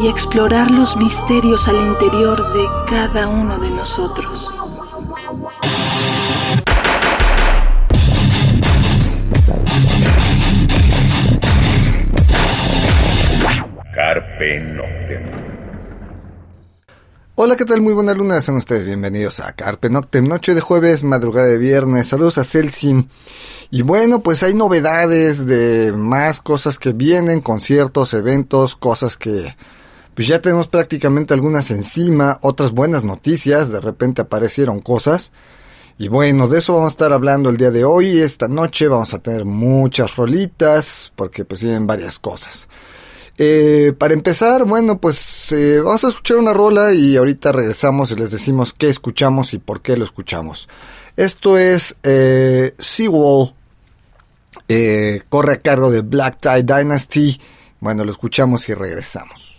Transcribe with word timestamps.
y 0.00 0.06
explorar 0.06 0.70
los 0.70 0.96
misterios 0.96 1.60
al 1.66 1.74
interior 1.74 2.52
de 2.52 2.64
cada 2.88 3.26
uno 3.26 3.58
de 3.58 3.70
nosotros. 3.70 4.44
Carpe 13.92 14.60
Noctem. 14.60 15.48
Hola, 17.34 17.56
¿qué 17.56 17.64
tal? 17.64 17.80
Muy 17.80 17.92
buena 17.92 18.14
luna, 18.14 18.40
sean 18.40 18.56
ustedes 18.56 18.84
bienvenidos 18.84 19.40
a 19.40 19.52
Carpe 19.52 19.90
Noctem, 19.90 20.28
noche 20.28 20.54
de 20.54 20.60
jueves, 20.60 21.02
madrugada 21.02 21.48
de 21.48 21.58
viernes. 21.58 22.06
Saludos 22.06 22.38
a 22.38 22.44
Celsin. 22.44 23.08
Y 23.70 23.82
bueno, 23.82 24.22
pues 24.22 24.44
hay 24.44 24.54
novedades 24.54 25.46
de 25.46 25.92
más 25.92 26.40
cosas 26.40 26.78
que 26.78 26.92
vienen, 26.92 27.40
conciertos, 27.40 28.14
eventos, 28.14 28.76
cosas 28.76 29.16
que 29.16 29.56
pues 30.18 30.26
ya 30.26 30.42
tenemos 30.42 30.66
prácticamente 30.66 31.32
algunas 31.32 31.70
encima, 31.70 32.40
otras 32.42 32.72
buenas 32.72 33.04
noticias, 33.04 33.70
de 33.70 33.80
repente 33.80 34.20
aparecieron 34.20 34.80
cosas. 34.80 35.30
Y 35.96 36.08
bueno, 36.08 36.48
de 36.48 36.58
eso 36.58 36.74
vamos 36.74 36.90
a 36.90 36.94
estar 36.94 37.12
hablando 37.12 37.50
el 37.50 37.56
día 37.56 37.70
de 37.70 37.84
hoy. 37.84 38.18
Esta 38.18 38.48
noche 38.48 38.88
vamos 38.88 39.14
a 39.14 39.20
tener 39.20 39.44
muchas 39.44 40.16
rolitas, 40.16 41.12
porque 41.14 41.44
pues 41.44 41.62
vienen 41.62 41.86
varias 41.86 42.18
cosas. 42.18 42.66
Eh, 43.38 43.94
para 43.96 44.12
empezar, 44.12 44.64
bueno, 44.64 45.00
pues 45.00 45.52
eh, 45.52 45.80
vamos 45.82 46.02
a 46.02 46.08
escuchar 46.08 46.38
una 46.38 46.52
rola 46.52 46.92
y 46.92 47.16
ahorita 47.16 47.52
regresamos 47.52 48.10
y 48.10 48.16
les 48.16 48.32
decimos 48.32 48.74
qué 48.76 48.88
escuchamos 48.88 49.54
y 49.54 49.58
por 49.58 49.82
qué 49.82 49.96
lo 49.96 50.04
escuchamos. 50.04 50.68
Esto 51.14 51.56
es 51.58 51.96
eh, 52.02 52.74
Seawall, 52.76 53.54
eh, 54.66 55.22
corre 55.28 55.52
a 55.52 55.60
cargo 55.60 55.92
de 55.92 56.00
Black 56.00 56.38
Tie 56.40 56.64
Dynasty. 56.64 57.40
Bueno, 57.78 58.04
lo 58.04 58.10
escuchamos 58.10 58.68
y 58.68 58.74
regresamos. 58.74 59.57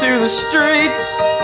to 0.00 0.18
the 0.20 0.28
streets. 0.28 1.37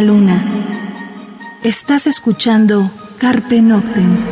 Luna. 0.00 1.58
Estás 1.62 2.06
escuchando 2.06 2.90
Carpe 3.18 3.60
Noctem. 3.60 4.24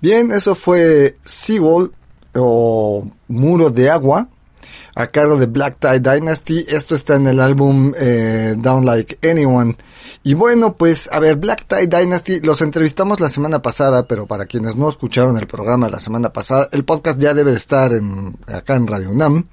Bien, 0.00 0.32
eso 0.32 0.54
fue 0.54 1.14
Seawall 1.24 1.92
o 2.34 3.06
Muro 3.28 3.70
de 3.70 3.90
Agua 3.90 4.28
a 4.94 5.06
cargo 5.06 5.36
de 5.36 5.46
Black 5.46 5.78
Tie 5.78 6.00
Dynasty. 6.00 6.64
Esto 6.68 6.94
está 6.94 7.14
en 7.16 7.26
el 7.26 7.40
álbum 7.40 7.92
eh, 7.96 8.54
Down 8.58 8.84
Like 8.84 9.18
Anyone. 9.28 9.76
Y 10.22 10.34
bueno, 10.34 10.76
pues 10.76 11.08
a 11.12 11.18
ver, 11.20 11.36
Black 11.36 11.66
Tie 11.66 11.86
Dynasty 11.86 12.40
los 12.40 12.60
entrevistamos 12.62 13.20
la 13.20 13.28
semana 13.28 13.62
pasada, 13.62 14.06
pero 14.06 14.26
para 14.26 14.46
quienes 14.46 14.76
no 14.76 14.88
escucharon 14.88 15.36
el 15.38 15.46
programa 15.46 15.88
la 15.88 16.00
semana 16.00 16.32
pasada, 16.32 16.68
el 16.72 16.84
podcast 16.84 17.18
ya 17.18 17.34
debe 17.34 17.52
de 17.52 17.56
estar 17.56 17.92
en, 17.92 18.36
acá 18.46 18.74
en 18.74 18.86
Radio 18.86 19.10
UNAM. 19.10 19.46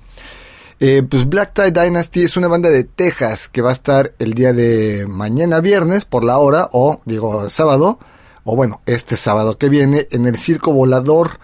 Eh, 0.82 1.04
pues 1.04 1.28
Black 1.28 1.54
Tie 1.54 1.72
Dynasty 1.72 2.24
es 2.24 2.38
una 2.38 2.48
banda 2.48 2.70
de 2.70 2.86
Texas 2.86 3.50
que 3.50 3.62
va 3.62 3.70
a 3.70 3.74
estar 3.74 4.14
el 4.18 4.34
día 4.34 4.54
de 4.54 5.06
mañana 5.08 5.60
viernes 5.60 6.06
por 6.06 6.24
la 6.24 6.38
hora, 6.38 6.70
o 6.72 7.02
digo 7.06 7.50
sábado, 7.50 8.00
o 8.46 8.56
bueno, 8.56 8.82
este 8.86 9.18
sábado 9.18 9.58
que 9.58 9.68
viene, 9.68 10.08
en 10.12 10.26
el 10.26 10.38
Circo 10.38 10.72
Volador 10.72 11.40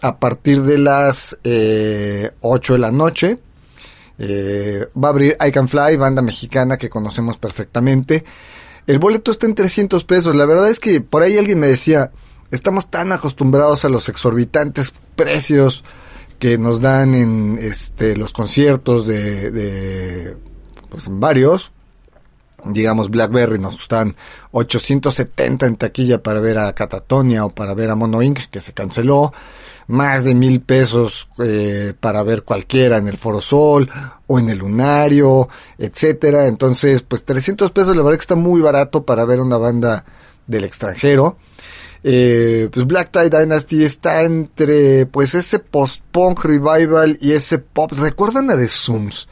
a 0.00 0.18
partir 0.18 0.62
de 0.62 0.78
las 0.78 1.38
eh, 1.44 2.32
8 2.40 2.72
de 2.72 2.78
la 2.78 2.90
noche. 2.90 3.38
Eh, 4.18 4.86
va 5.02 5.08
a 5.08 5.10
abrir 5.10 5.36
I 5.40 5.52
Can 5.52 5.68
Fly, 5.68 5.96
banda 5.96 6.20
mexicana 6.20 6.76
que 6.76 6.90
conocemos 6.90 7.38
perfectamente. 7.38 8.24
El 8.88 8.98
boleto 8.98 9.30
está 9.30 9.46
en 9.46 9.54
300 9.54 10.02
pesos. 10.04 10.34
La 10.34 10.44
verdad 10.44 10.68
es 10.68 10.80
que 10.80 11.00
por 11.00 11.22
ahí 11.22 11.38
alguien 11.38 11.60
me 11.60 11.68
decía, 11.68 12.10
estamos 12.50 12.90
tan 12.90 13.12
acostumbrados 13.12 13.84
a 13.84 13.88
los 13.88 14.08
exorbitantes 14.08 14.92
precios 15.14 15.84
que 16.42 16.58
nos 16.58 16.80
dan 16.80 17.14
en 17.14 17.56
este, 17.56 18.16
los 18.16 18.32
conciertos 18.32 19.06
de, 19.06 20.36
pues 20.88 21.06
en 21.06 21.20
varios. 21.20 21.70
Digamos, 22.64 23.10
Blackberry 23.10 23.60
nos 23.60 23.74
gustan 23.74 24.16
870 24.50 25.66
en 25.66 25.76
taquilla 25.76 26.20
para 26.20 26.40
ver 26.40 26.58
a 26.58 26.72
Catatonia 26.72 27.44
o 27.44 27.50
para 27.50 27.74
ver 27.74 27.90
a 27.90 27.94
Mono 27.94 28.22
Inc. 28.22 28.40
que 28.50 28.60
se 28.60 28.72
canceló. 28.72 29.32
Más 29.86 30.24
de 30.24 30.34
mil 30.34 30.60
pesos 30.60 31.28
eh, 31.38 31.92
para 32.00 32.24
ver 32.24 32.42
cualquiera 32.42 32.96
en 32.96 33.06
el 33.06 33.18
Foro 33.18 33.40
Sol 33.40 33.88
o 34.26 34.40
en 34.40 34.48
el 34.48 34.58
Lunario, 34.58 35.48
etcétera. 35.78 36.48
Entonces, 36.48 37.02
pues 37.02 37.22
300 37.24 37.70
pesos, 37.70 37.94
la 37.94 38.02
verdad 38.02 38.18
que 38.18 38.22
está 38.22 38.34
muy 38.34 38.60
barato 38.60 39.04
para 39.04 39.24
ver 39.24 39.40
una 39.40 39.58
banda 39.58 40.04
del 40.48 40.64
extranjero. 40.64 41.36
Eh, 42.04 42.68
pues 42.72 42.86
Black 42.86 43.12
Tie 43.12 43.30
Dynasty 43.30 43.84
está 43.84 44.22
entre 44.22 45.06
pues 45.06 45.34
ese 45.34 45.60
post-punk 45.60 46.44
revival 46.44 47.16
y 47.20 47.32
ese 47.32 47.58
pop. 47.58 47.92
¿Recuerdan 47.92 48.50
a 48.50 48.56
The 48.56 48.68
Zooms? 48.68 49.28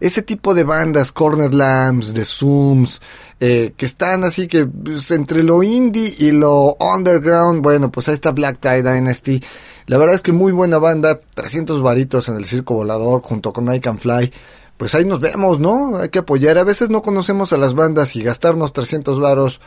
Ese 0.00 0.22
tipo 0.22 0.54
de 0.54 0.62
bandas, 0.62 1.10
Corner 1.10 1.52
Lamps, 1.52 2.14
The 2.14 2.24
Zooms, 2.24 3.00
eh, 3.40 3.72
que 3.76 3.84
están 3.84 4.22
así 4.22 4.46
que 4.46 4.64
pues, 4.64 5.10
entre 5.10 5.42
lo 5.42 5.62
indie 5.62 6.14
y 6.18 6.30
lo 6.30 6.76
underground. 6.80 7.62
Bueno, 7.62 7.90
pues 7.90 8.08
ahí 8.08 8.14
está 8.14 8.30
Black 8.30 8.60
Tie 8.60 8.82
Dynasty. 8.82 9.42
La 9.86 9.98
verdad 9.98 10.14
es 10.14 10.22
que 10.22 10.32
muy 10.32 10.52
buena 10.52 10.78
banda, 10.78 11.20
300 11.34 11.82
varitos 11.82 12.28
en 12.28 12.36
el 12.36 12.44
circo 12.44 12.74
volador 12.74 13.22
junto 13.22 13.52
con 13.52 13.72
I 13.74 13.80
Can 13.80 13.98
Fly. 13.98 14.32
Pues 14.76 14.94
ahí 14.94 15.04
nos 15.04 15.18
vemos, 15.18 15.58
¿no? 15.58 15.98
Hay 15.98 16.10
que 16.10 16.20
apoyar. 16.20 16.56
A 16.56 16.64
veces 16.64 16.88
no 16.88 17.02
conocemos 17.02 17.52
a 17.52 17.56
las 17.56 17.74
bandas 17.74 18.14
y 18.14 18.22
gastarnos 18.22 18.72
300 18.72 19.18
varos 19.18 19.60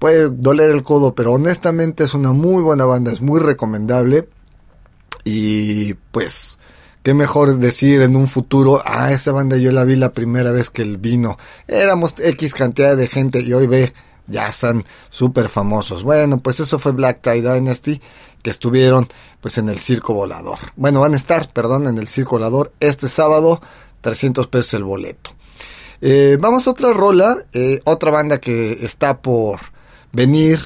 puede 0.00 0.30
doler 0.30 0.70
el 0.70 0.82
codo, 0.82 1.14
pero 1.14 1.34
honestamente 1.34 2.02
es 2.02 2.14
una 2.14 2.32
muy 2.32 2.62
buena 2.62 2.86
banda, 2.86 3.12
es 3.12 3.20
muy 3.20 3.38
recomendable. 3.38 4.28
Y 5.24 5.92
pues, 6.10 6.58
qué 7.02 7.12
mejor 7.12 7.58
decir 7.58 8.00
en 8.00 8.16
un 8.16 8.26
futuro, 8.26 8.80
ah, 8.84 9.12
esa 9.12 9.30
banda 9.30 9.58
yo 9.58 9.70
la 9.70 9.84
vi 9.84 9.96
la 9.96 10.14
primera 10.14 10.52
vez 10.52 10.70
que 10.70 10.82
él 10.82 10.96
vino. 10.96 11.38
Éramos 11.68 12.14
X 12.18 12.54
cantidad 12.54 12.96
de 12.96 13.08
gente 13.08 13.40
y 13.40 13.52
hoy 13.52 13.66
ve, 13.66 13.92
ya 14.26 14.48
están 14.48 14.84
súper 15.10 15.50
famosos. 15.50 16.02
Bueno, 16.02 16.38
pues 16.38 16.60
eso 16.60 16.78
fue 16.78 16.92
Black 16.92 17.20
Tie 17.20 17.42
Dynasty, 17.42 18.00
que 18.42 18.48
estuvieron 18.48 19.06
pues 19.42 19.58
en 19.58 19.68
el 19.68 19.78
Circo 19.78 20.14
Volador. 20.14 20.58
Bueno, 20.76 21.00
van 21.00 21.12
a 21.12 21.16
estar, 21.16 21.52
perdón, 21.52 21.86
en 21.86 21.98
el 21.98 22.08
Circo 22.08 22.36
Volador 22.36 22.72
este 22.80 23.06
sábado, 23.06 23.60
300 24.00 24.46
pesos 24.46 24.72
el 24.74 24.84
boleto. 24.84 25.32
Eh, 26.00 26.38
vamos 26.40 26.66
a 26.66 26.70
otra 26.70 26.94
rola, 26.94 27.36
eh, 27.52 27.80
otra 27.84 28.10
banda 28.10 28.38
que 28.38 28.78
está 28.82 29.20
por 29.20 29.60
venir, 30.12 30.60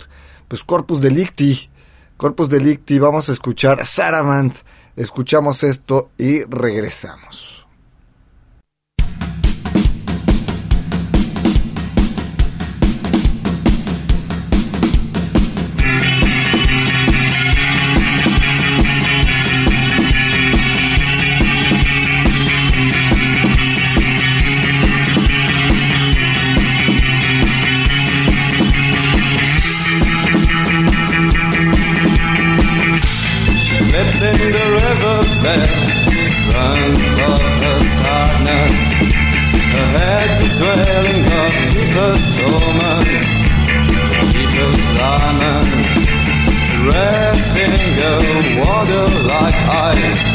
pues 0.49 0.65
Corpus 0.65 1.01
Delicti, 1.01 1.71
Corpus 2.17 2.49
Delicti, 2.49 2.99
vamos 2.99 3.29
a 3.29 3.33
escuchar 3.33 3.85
Saramand. 3.85 4.55
Escuchamos 4.97 5.63
esto 5.65 6.11
y 6.17 6.45
regresamos. 6.45 7.54
diamonds 45.05 45.71
Dressing 46.85 47.83
the 48.01 48.15
water 48.61 49.07
like 49.33 49.59
ice. 49.93 50.27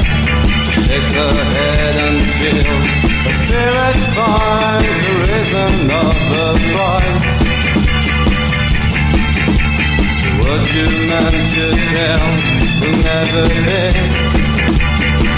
She 0.65 0.73
shakes 0.85 1.11
her 1.19 1.37
head 1.55 1.95
until 2.09 2.69
Her 3.25 3.35
spirit 3.41 3.97
finds 4.15 4.95
the 5.03 5.11
rhythm 5.21 5.75
of 6.05 6.15
the 6.33 6.47
flight. 6.69 7.21
The 10.23 10.31
words 10.41 10.67
you 10.77 10.87
meant 11.09 11.41
to 11.53 11.65
tell 11.93 12.25
will 12.81 12.97
never 13.09 13.45
be 13.67 13.83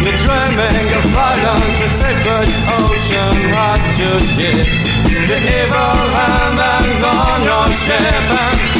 The 0.05 0.13
dreaming 0.23 0.87
of 0.99 1.05
violence, 1.19 1.79
a 1.87 1.89
sacred 2.01 2.49
ocean 2.79 3.35
rise 3.53 3.87
to 3.99 4.09
give 4.39 4.69
The 5.29 5.37
evil 5.59 5.97
hand 6.17 6.59
hangs 6.65 7.03
on 7.15 7.37
your 7.49 7.67
ship 7.83 8.31
and. 8.43 8.70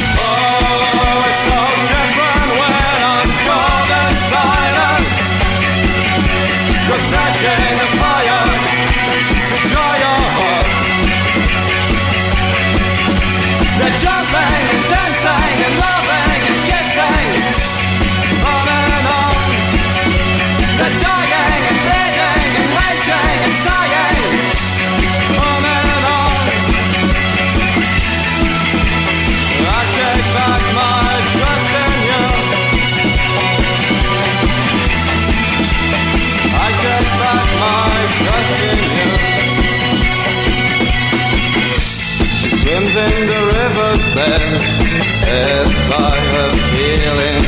left 45.32 45.90
by 45.90 46.16
her 46.34 46.52
feeling. 46.72 47.46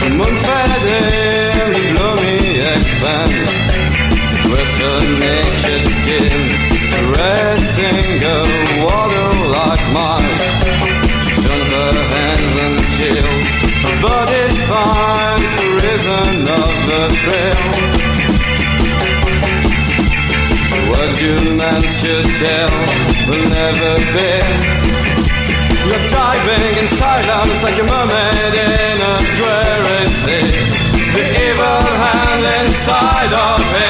Von 0.00 0.16
Mondfäden 0.16 1.70
i 1.74 1.82
gloomy 1.92 2.38
expanse 2.74 3.54
Drifted 4.44 5.04
naked 5.22 5.84
skin 5.96 6.40
Caressing 6.92 8.22
a 8.34 8.38
water 8.84 9.28
like 9.56 9.84
mine. 9.96 10.38
She 11.24 11.34
turns 11.44 11.70
her 11.78 11.96
hands 12.14 12.54
and 12.64 12.78
chill. 12.94 13.32
Her 13.84 13.96
body 14.06 14.44
finds 14.70 15.50
the 15.58 15.66
reason 15.80 16.34
of 16.62 16.72
the 16.90 17.02
thrill. 17.20 17.64
So 20.68 20.76
what 20.90 21.10
you 21.22 21.34
meant 21.60 21.88
to 22.02 22.12
tell 22.40 22.74
will 23.28 23.46
never 23.58 23.92
be 24.14 24.75
diving 26.16 26.78
in 26.82 26.88
silence 26.88 27.62
like 27.62 27.78
a 27.78 27.86
mermaid 27.92 28.54
in 28.54 28.98
a 29.12 29.14
dreary 29.38 30.08
sea. 30.20 30.48
The 31.14 31.24
evil 31.46 31.82
hand 32.02 32.44
inside 32.60 33.32
of 33.48 33.60
me. 33.72 33.85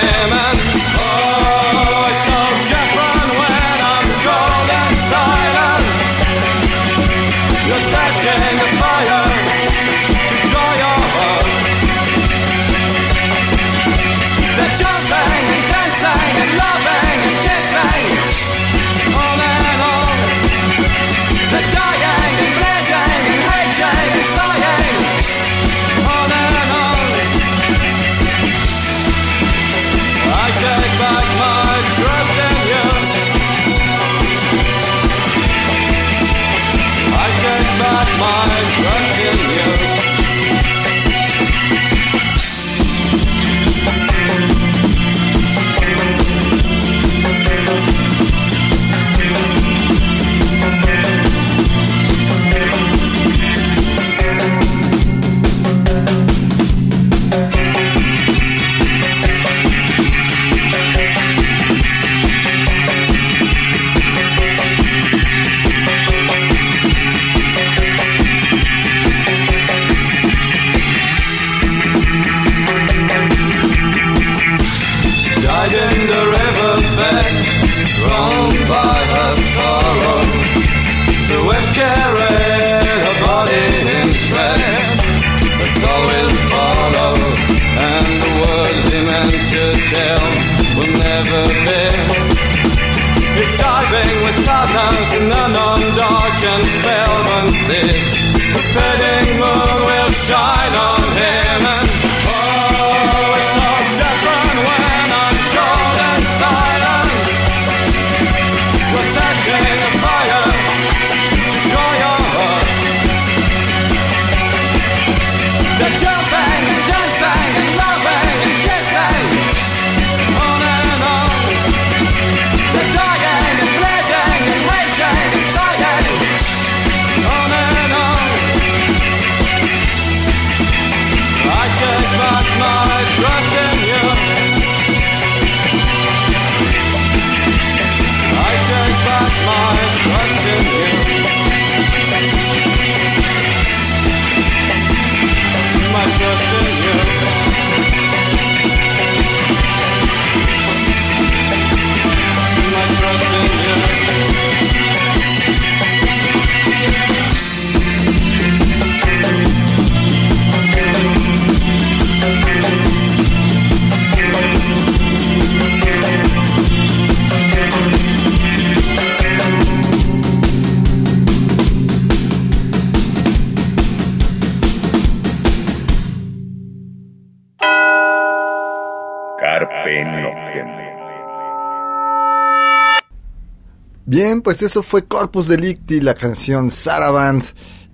Pues 184.42 184.60
eso 184.62 184.82
fue 184.82 185.06
Corpus 185.06 185.46
Delicti, 185.46 186.00
la 186.00 186.14
canción 186.14 186.72
Saraband. 186.72 187.44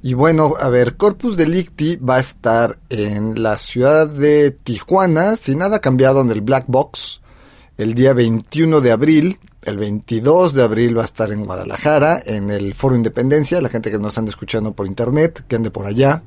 Y 0.03 0.15
bueno, 0.15 0.55
a 0.59 0.71
ver, 0.71 0.97
Corpus 0.97 1.37
Delicti 1.37 1.97
va 1.97 2.17
a 2.17 2.21
estar 2.21 2.79
en 2.89 3.43
la 3.43 3.59
ciudad 3.59 4.09
de 4.09 4.51
Tijuana, 4.51 5.37
sin 5.37 5.59
nada 5.59 5.81
cambiado 5.81 6.23
en 6.23 6.31
el 6.31 6.41
Black 6.41 6.65
Box, 6.69 7.21
el 7.77 7.93
día 7.93 8.15
21 8.15 8.81
de 8.81 8.93
abril. 8.93 9.39
El 9.63 9.77
22 9.77 10.55
de 10.55 10.63
abril 10.63 10.97
va 10.97 11.03
a 11.03 11.05
estar 11.05 11.31
en 11.31 11.45
Guadalajara, 11.45 12.19
en 12.25 12.51
el 12.51 12.75
Foro 12.75 12.97
Independencia, 12.97 13.61
la 13.61 13.69
gente 13.69 13.91
que 13.91 13.99
nos 13.99 14.17
anda 14.17 14.31
escuchando 14.31 14.73
por 14.73 14.87
internet, 14.87 15.45
que 15.47 15.57
ande 15.57 15.71
por 15.71 15.85
allá. 15.85 16.23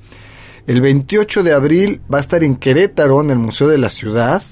El 0.67 0.81
28 0.81 1.41
de 1.41 1.53
abril 1.53 2.01
va 2.13 2.19
a 2.19 2.21
estar 2.21 2.43
en 2.43 2.57
Querétaro, 2.57 3.21
en 3.21 3.31
el 3.31 3.39
Museo 3.39 3.67
de 3.67 3.79
la 3.79 3.89
Ciudad. 3.89 4.43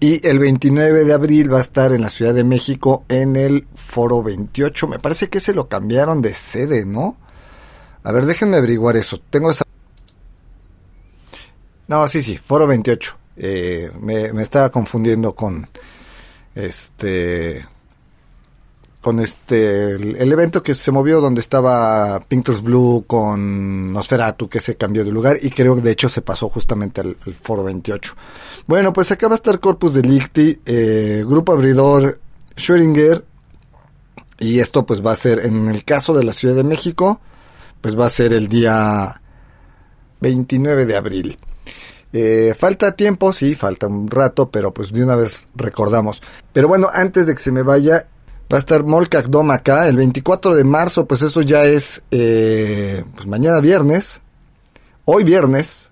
Y 0.00 0.26
el 0.26 0.38
29 0.38 1.04
de 1.04 1.12
abril 1.12 1.52
va 1.52 1.58
a 1.58 1.62
estar 1.62 1.92
en 1.92 2.02
la 2.02 2.08
Ciudad 2.08 2.34
de 2.34 2.44
México 2.44 3.04
en 3.08 3.36
el 3.36 3.66
Foro 3.74 4.22
28. 4.22 4.86
Me 4.88 4.98
parece 4.98 5.28
que 5.28 5.40
se 5.40 5.54
lo 5.54 5.68
cambiaron 5.68 6.22
de 6.22 6.32
sede, 6.32 6.84
¿no? 6.84 7.16
A 8.02 8.12
ver, 8.12 8.26
déjenme 8.26 8.58
averiguar 8.58 8.96
eso. 8.96 9.20
Tengo 9.30 9.50
esa... 9.50 9.64
No, 11.88 12.06
sí, 12.08 12.22
sí, 12.22 12.36
Foro 12.36 12.66
28. 12.66 13.16
Eh, 13.38 13.90
me, 14.00 14.32
me 14.32 14.42
estaba 14.42 14.70
confundiendo 14.70 15.34
con 15.34 15.68
este 16.54 17.64
con 19.06 19.20
este 19.20 19.92
el, 19.92 20.32
evento 20.32 20.64
que 20.64 20.74
se 20.74 20.90
movió 20.90 21.20
donde 21.20 21.40
estaba 21.40 22.18
Pinters 22.26 22.60
Blue 22.60 23.04
con 23.06 23.92
Nosferatu 23.92 24.48
que 24.48 24.58
se 24.58 24.74
cambió 24.74 25.04
de 25.04 25.12
lugar 25.12 25.36
y 25.40 25.50
creo 25.50 25.76
que 25.76 25.82
de 25.82 25.92
hecho 25.92 26.08
se 26.08 26.22
pasó 26.22 26.48
justamente 26.48 27.02
al, 27.02 27.14
foro 27.40 27.62
28 27.62 28.16
bueno 28.66 28.92
pues 28.92 29.12
acá 29.12 29.28
va 29.28 29.34
a 29.34 29.36
estar 29.36 29.60
Corpus 29.60 29.94
Delicti 29.94 30.58
eh, 30.66 31.22
grupo 31.24 31.52
abridor 31.52 32.18
Schrödinger 32.56 33.22
y 34.40 34.58
esto 34.58 34.84
pues 34.84 35.06
va 35.06 35.12
a 35.12 35.14
ser 35.14 35.38
en 35.46 35.68
el 35.68 35.84
caso 35.84 36.12
de 36.12 36.24
la 36.24 36.32
Ciudad 36.32 36.56
de 36.56 36.64
México 36.64 37.20
pues 37.80 37.96
va 37.96 38.06
a 38.06 38.10
ser 38.10 38.32
el 38.32 38.48
día 38.48 39.20
29 40.18 40.84
de 40.84 40.96
abril 40.96 41.38
eh, 42.12 42.54
falta 42.58 42.96
tiempo, 42.96 43.32
sí, 43.32 43.54
falta 43.54 43.88
un 43.88 44.08
rato, 44.08 44.50
pero 44.50 44.72
pues 44.72 44.90
de 44.90 45.04
una 45.04 45.16
vez 45.16 45.48
recordamos. 45.54 46.22
Pero 46.54 46.66
bueno, 46.66 46.88
antes 46.90 47.26
de 47.26 47.34
que 47.34 47.42
se 47.42 47.52
me 47.52 47.62
vaya, 47.62 48.06
Va 48.52 48.56
a 48.56 48.60
estar 48.60 48.84
Molcach 48.84 49.26
Dom 49.26 49.50
acá 49.50 49.88
el 49.88 49.96
24 49.96 50.54
de 50.54 50.62
marzo, 50.62 51.06
pues 51.06 51.22
eso 51.22 51.42
ya 51.42 51.64
es 51.64 52.04
eh, 52.12 53.04
pues 53.14 53.26
mañana 53.26 53.60
viernes, 53.60 54.20
hoy 55.04 55.24
viernes, 55.24 55.90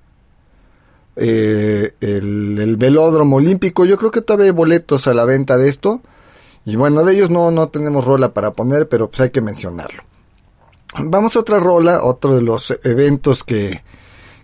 eh, 1.16 1.92
el, 2.00 2.76
velódromo 2.76 3.36
olímpico. 3.36 3.84
Yo 3.84 3.98
creo 3.98 4.10
que 4.10 4.20
todavía 4.20 4.46
hay 4.46 4.52
boletos 4.52 5.06
a 5.08 5.14
la 5.14 5.24
venta 5.24 5.56
de 5.56 5.68
esto. 5.68 6.00
Y 6.64 6.76
bueno, 6.76 7.04
de 7.04 7.12
ellos 7.14 7.30
no, 7.30 7.50
no 7.50 7.68
tenemos 7.68 8.04
rola 8.04 8.32
para 8.32 8.52
poner, 8.52 8.88
pero 8.88 9.08
pues 9.08 9.20
hay 9.20 9.30
que 9.30 9.40
mencionarlo. 9.40 10.02
Vamos 10.98 11.34
a 11.34 11.40
otra 11.40 11.58
rola, 11.58 12.04
otro 12.04 12.36
de 12.36 12.42
los 12.42 12.78
eventos 12.84 13.42
que, 13.42 13.82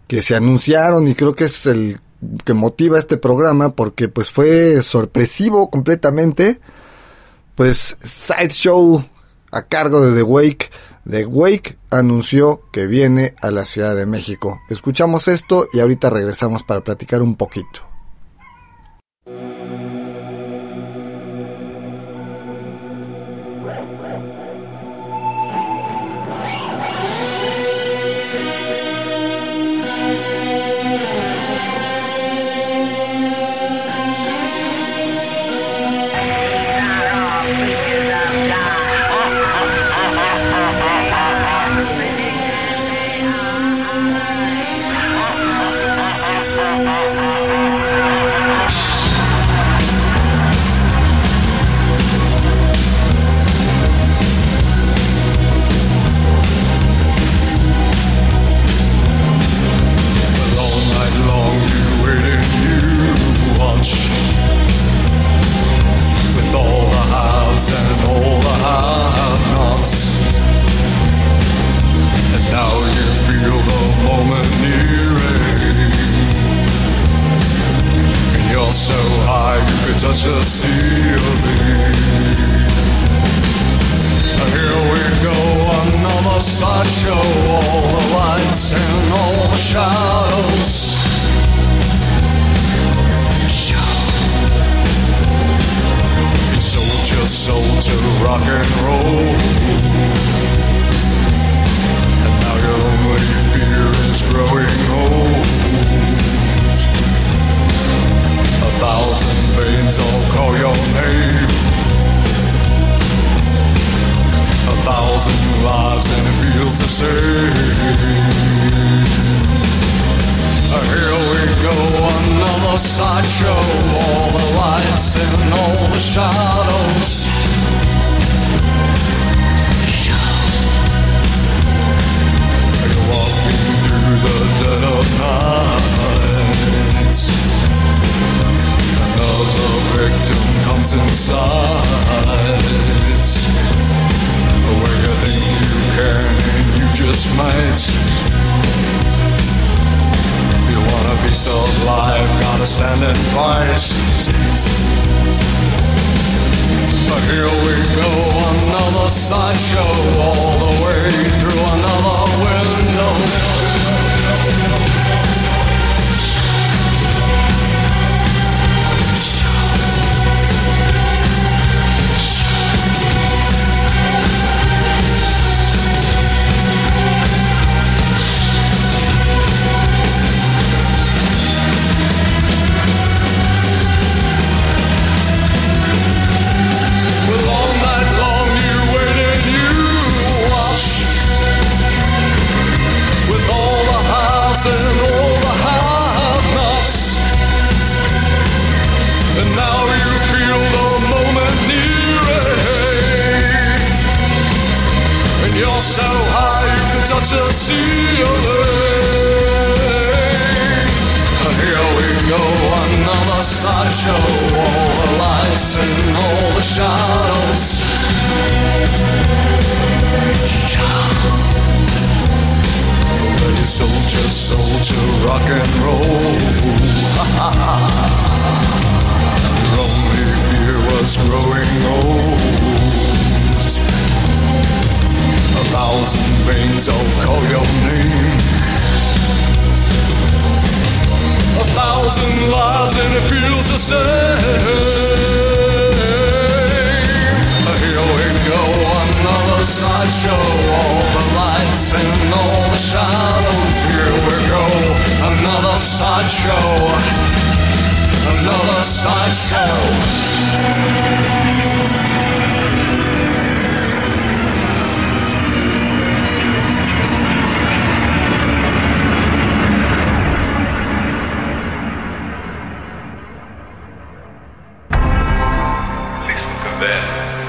que 0.07 0.20
se 0.20 0.35
anunciaron 0.35 1.07
y 1.07 1.14
creo 1.14 1.35
que 1.35 1.44
es 1.44 1.66
el 1.66 2.01
que 2.44 2.53
motiva 2.55 2.99
este 2.99 3.16
programa 3.16 3.70
porque 3.70 4.09
pues 4.09 4.31
fue 4.31 4.83
sorpresivo 4.83 5.70
completamente 5.70 6.61
pues 7.61 7.99
Sideshow 8.01 9.05
a 9.51 9.61
cargo 9.61 10.01
de 10.01 10.16
The 10.16 10.23
Wake. 10.23 10.70
The 11.07 11.27
Wake 11.27 11.77
anunció 11.90 12.62
que 12.73 12.87
viene 12.87 13.35
a 13.42 13.51
la 13.51 13.66
Ciudad 13.66 13.94
de 13.94 14.07
México. 14.07 14.62
Escuchamos 14.70 15.29
esto 15.29 15.66
y 15.70 15.81
ahorita 15.81 16.09
regresamos 16.09 16.62
para 16.62 16.81
platicar 16.81 17.20
un 17.20 17.37
poquito. 17.37 17.83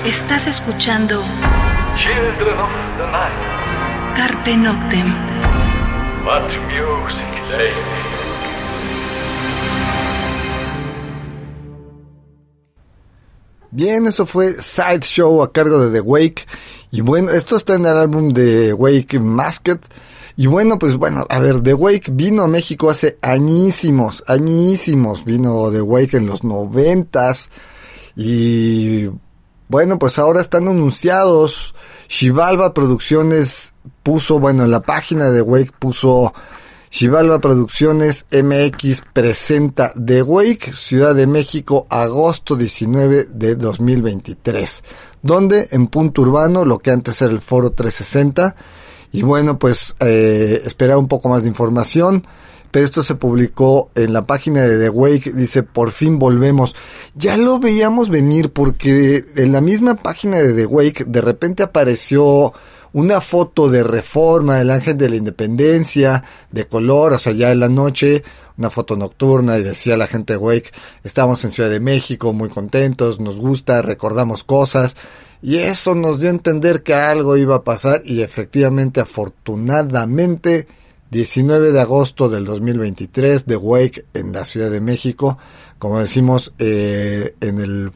Estás 0.06 0.48
escuchando 0.48 1.24
Children 1.96 2.60
of 2.60 2.70
the 2.98 3.08
night. 3.12 4.14
Carpe 4.14 4.58
Noctem. 4.58 5.08
What 6.26 6.50
music 6.68 7.50
they. 7.50 7.72
Bien, 13.72 14.06
eso 14.06 14.26
fue 14.26 14.52
Sideshow 14.52 15.42
a 15.44 15.54
cargo 15.54 15.80
de 15.80 15.92
The 15.92 16.02
Wake. 16.02 16.46
Y 16.92 17.00
bueno, 17.00 17.32
esto 17.32 17.56
está 17.56 17.76
en 17.76 17.86
el 17.86 17.96
álbum 17.96 18.34
de 18.34 18.74
Wake 18.74 19.18
Masked. 19.22 19.80
Y 20.36 20.48
bueno, 20.48 20.78
pues 20.78 20.98
bueno, 20.98 21.26
a 21.30 21.40
ver, 21.40 21.62
The 21.62 21.74
Wake 21.74 22.12
vino 22.12 22.44
a 22.44 22.48
México 22.48 22.90
hace 22.90 23.18
añísimos, 23.22 24.26
añísimos. 24.28 25.24
Vino 25.24 25.72
The 25.72 25.82
Wake 25.82 26.18
en 26.18 26.26
los 26.26 26.44
noventas. 26.44 27.50
Y 28.16 29.10
bueno, 29.68 30.00
pues 30.00 30.20
ahora 30.20 30.42
están 30.42 30.68
anunciados. 30.68 31.74
Shivalba 32.10 32.74
Producciones 32.74 33.74
puso, 34.04 34.40
bueno, 34.40 34.66
en 34.66 34.72
la 34.72 34.82
página 34.82 35.30
de 35.30 35.42
Wake 35.42 35.72
puso 35.80 36.34
Shivalba 36.92 37.40
Producciones 37.40 38.26
MX 38.34 39.04
presenta 39.14 39.94
The 39.94 40.24
Wake, 40.24 40.74
Ciudad 40.74 41.16
de 41.16 41.26
México, 41.26 41.88
agosto 41.90 42.58
19 42.58 43.28
de 43.34 43.56
2023. 43.56 44.84
Donde 45.22 45.70
en 45.72 45.88
Punto 45.88 46.24
Urbano, 46.24 46.66
lo 46.66 46.80
que 46.80 46.92
antes 46.92 47.22
era 47.22 47.32
el 47.32 47.40
Foro 47.40 47.72
360. 47.72 48.58
Y 49.14 49.22
bueno, 49.22 49.58
pues 49.58 49.96
eh, 50.02 50.62
esperar 50.66 50.98
un 50.98 51.08
poco 51.08 51.30
más 51.30 51.44
de 51.44 51.50
información. 51.50 52.24
Pero 52.72 52.86
esto 52.86 53.04
se 53.04 53.16
publicó 53.16 53.90
en 53.96 54.14
la 54.14 54.24
página 54.24 54.64
de 54.64 54.80
The 54.80 54.90
Wake. 54.90 55.34
Dice, 55.34 55.64
por 55.64 55.92
fin 55.92 56.20
volvemos. 56.20 56.76
Ya 57.16 57.38
lo 57.38 57.60
veíamos 57.60 58.10
venir 58.10 58.52
porque 58.52 59.22
en 59.36 59.52
la 59.52 59.62
misma 59.62 59.96
página 59.96 60.38
de 60.38 60.54
The 60.54 60.66
Wake 60.66 61.06
de 61.06 61.22
repente 61.22 61.64
apareció 61.64 62.54
una 62.94 63.22
foto 63.22 63.70
de 63.70 63.84
reforma 63.84 64.58
del 64.58 64.70
ángel 64.70 64.98
de 64.98 65.10
la 65.10 65.16
independencia, 65.16 66.24
de 66.52 66.68
color, 66.68 67.14
o 67.14 67.20
sea, 67.20 67.34
ya 67.34 67.52
en 67.52 67.62
la 67.62 67.70
noche, 67.70 68.24
una 68.58 68.70
foto 68.70 68.98
nocturna 68.98 69.58
y 69.58 69.64
decía 69.64 69.96
la 69.98 70.08
gente 70.08 70.34
de 70.34 70.38
Wake, 70.38 70.72
estamos 71.04 71.44
en 71.46 71.52
Ciudad 71.52 71.70
de 71.70 71.80
México 71.80 72.34
muy 72.34 72.50
contentos, 72.50 73.20
nos 73.20 73.38
gusta, 73.38 73.82
recordamos 73.82 74.44
cosas. 74.44 74.96
Y 75.44 75.58
eso 75.58 75.96
nos 75.96 76.20
dio 76.20 76.30
a 76.30 76.34
entender 76.34 76.84
que 76.84 76.94
algo 76.94 77.36
iba 77.36 77.56
a 77.56 77.64
pasar 77.64 78.02
y 78.06 78.22
efectivamente, 78.22 79.02
afortunadamente, 79.02 80.68
19 81.12 81.74
de 81.74 81.82
agosto 81.82 82.30
del 82.30 82.46
2023, 82.46 83.46
The 83.46 83.58
Wake 83.58 84.06
en 84.14 84.32
la 84.32 84.46
Ciudad 84.46 84.72
de 84.72 84.80
México, 84.82 85.38
como 85.78 86.00
decimos, 86.00 86.54
eh, 86.58 87.36
en 87.42 87.60
el 87.60 87.92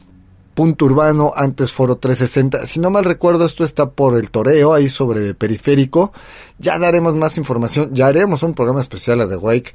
punto 0.56 0.86
urbano, 0.86 1.32
antes 1.36 1.70
Foro 1.72 1.96
360. 1.96 2.64
Si 2.64 2.80
no 2.80 2.90
mal 2.90 3.04
recuerdo, 3.04 3.44
esto 3.44 3.62
está 3.62 3.90
por 3.90 4.18
el 4.18 4.30
Toreo, 4.30 4.72
ahí 4.72 4.88
sobre 4.88 5.34
Periférico. 5.34 6.12
Ya 6.58 6.78
daremos 6.78 7.14
más 7.14 7.36
información, 7.36 7.94
ya 7.94 8.06
haremos 8.06 8.42
un 8.42 8.54
programa 8.54 8.80
especial 8.80 9.20
a 9.20 9.28
The 9.28 9.36
Wake. 9.36 9.74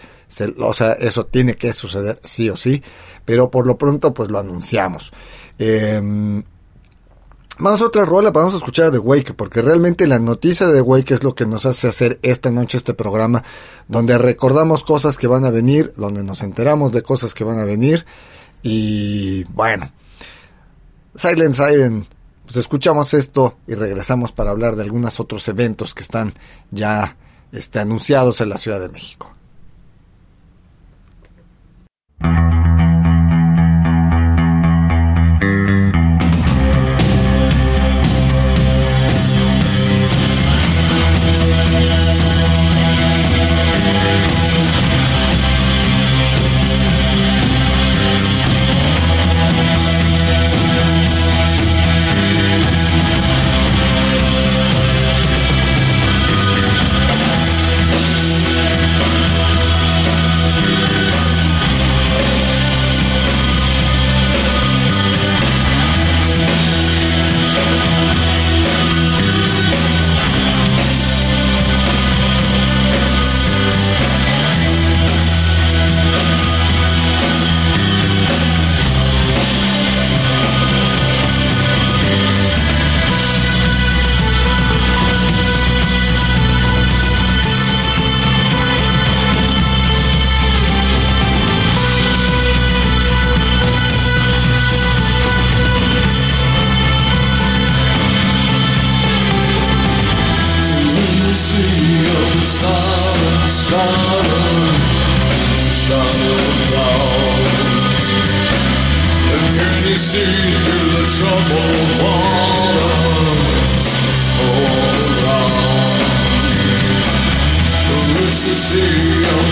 O 0.60 0.74
sea, 0.74 0.94
eso 0.94 1.26
tiene 1.26 1.56
que 1.56 1.74
suceder 1.74 2.20
sí 2.24 2.50
o 2.50 2.58
sí, 2.58 2.84
pero 3.26 3.52
por 3.52 3.68
lo 3.68 3.78
pronto 3.78 4.14
pues 4.14 4.30
lo 4.30 4.40
anunciamos. 4.40 5.12
Em, 5.60 6.44
Vamos 7.62 7.80
a 7.84 7.86
otra 7.86 8.06
rola, 8.06 8.32
vamos 8.32 8.56
a 8.56 8.58
escuchar 8.58 8.88
a 8.88 8.92
The 8.92 8.98
Wake, 8.98 9.36
porque 9.36 9.62
realmente 9.62 10.08
la 10.08 10.18
noticia 10.18 10.66
de 10.70 10.82
Wake 10.82 11.14
es 11.14 11.24
lo 11.24 11.36
que 11.36 11.46
nos 11.46 11.68
hace 11.68 11.88
hacer 11.88 12.18
esta 12.24 12.50
noche 12.50 12.76
este 12.76 12.96
programa, 12.96 13.44
donde 13.88 14.18
recordamos 14.18 14.84
cosas 14.84 15.16
que 15.20 15.28
van 15.28 15.46
a 15.46 15.52
venir, 15.52 15.94
donde 15.96 16.24
nos 16.24 16.42
enteramos 16.42 16.92
de 16.92 17.04
cosas 17.04 17.36
que 17.36 17.44
van 17.44 17.60
a 17.60 17.64
venir, 17.64 18.04
y 18.64 19.44
bueno, 19.54 19.92
Silent 21.14 21.54
Siren, 21.54 22.08
pues 22.46 22.58
escuchamos 22.58 23.14
esto 23.14 23.58
y 23.68 23.76
regresamos 23.76 24.32
para 24.32 24.50
hablar 24.50 24.76
de 24.76 24.82
algunos 24.82 25.20
otros 25.20 25.48
eventos 25.48 25.94
que 25.94 26.02
están 26.02 26.34
ya 26.72 27.16
este, 27.52 27.78
anunciados 27.78 28.42
en 28.42 28.50
la 28.50 28.58
Ciudad 28.58 28.80
de 28.80 28.90
México. 28.90 29.32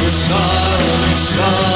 Sea 0.10 1.40
of 1.40 1.69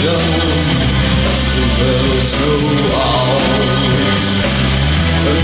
dimension, 0.00 0.18
there's 1.78 2.32
no 2.40 2.52
out. 2.96 3.40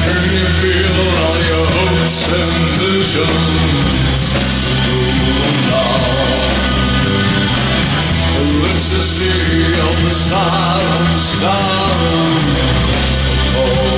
Can 0.05 0.23
you 0.37 0.47
feel 0.61 0.97
all 1.23 1.39
your 1.51 1.67
hopes 1.77 2.19
and 2.33 2.53
visions 2.81 4.27
the 8.89 9.03
sea 9.03 9.65
of 9.67 9.97
the 10.05 10.11
silent 10.13 11.19
siren 11.19 12.47
calling 13.53 13.93
oh. 13.93 13.96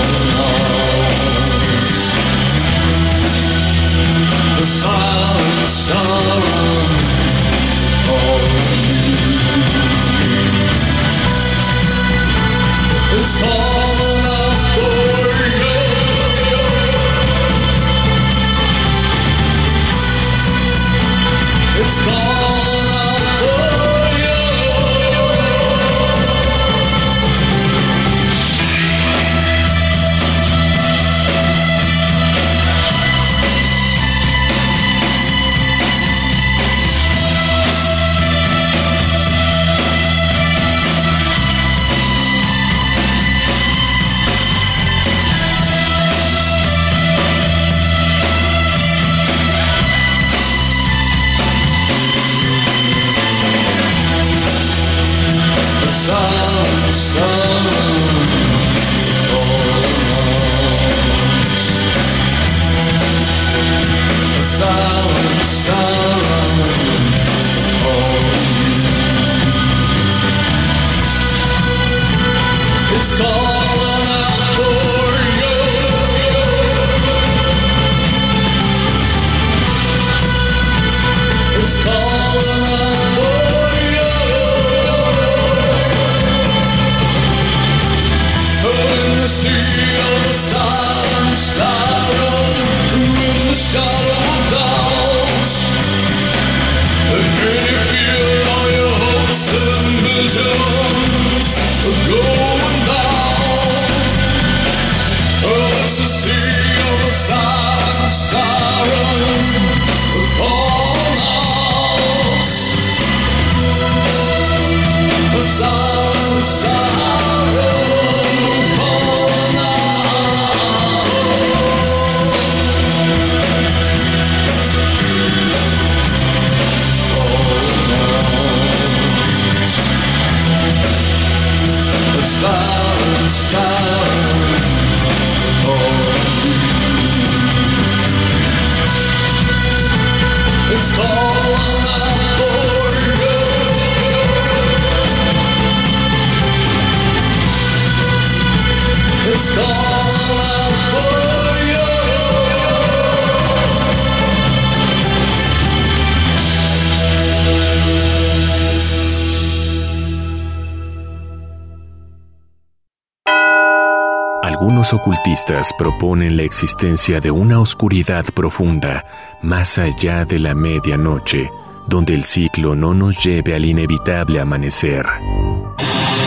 Algunos 164.60 164.92
ocultistas 164.92 165.72
proponen 165.72 166.36
la 166.36 166.42
existencia 166.42 167.20
de 167.20 167.30
una 167.30 167.60
oscuridad 167.60 168.24
profunda 168.34 169.06
más 169.40 169.78
allá 169.78 170.24
de 170.24 170.40
la 170.40 170.52
medianoche, 170.56 171.48
donde 171.86 172.14
el 172.14 172.24
ciclo 172.24 172.74
no 172.74 172.92
nos 172.92 173.24
lleve 173.24 173.54
al 173.54 173.64
inevitable 173.64 174.40
amanecer. 174.40 175.06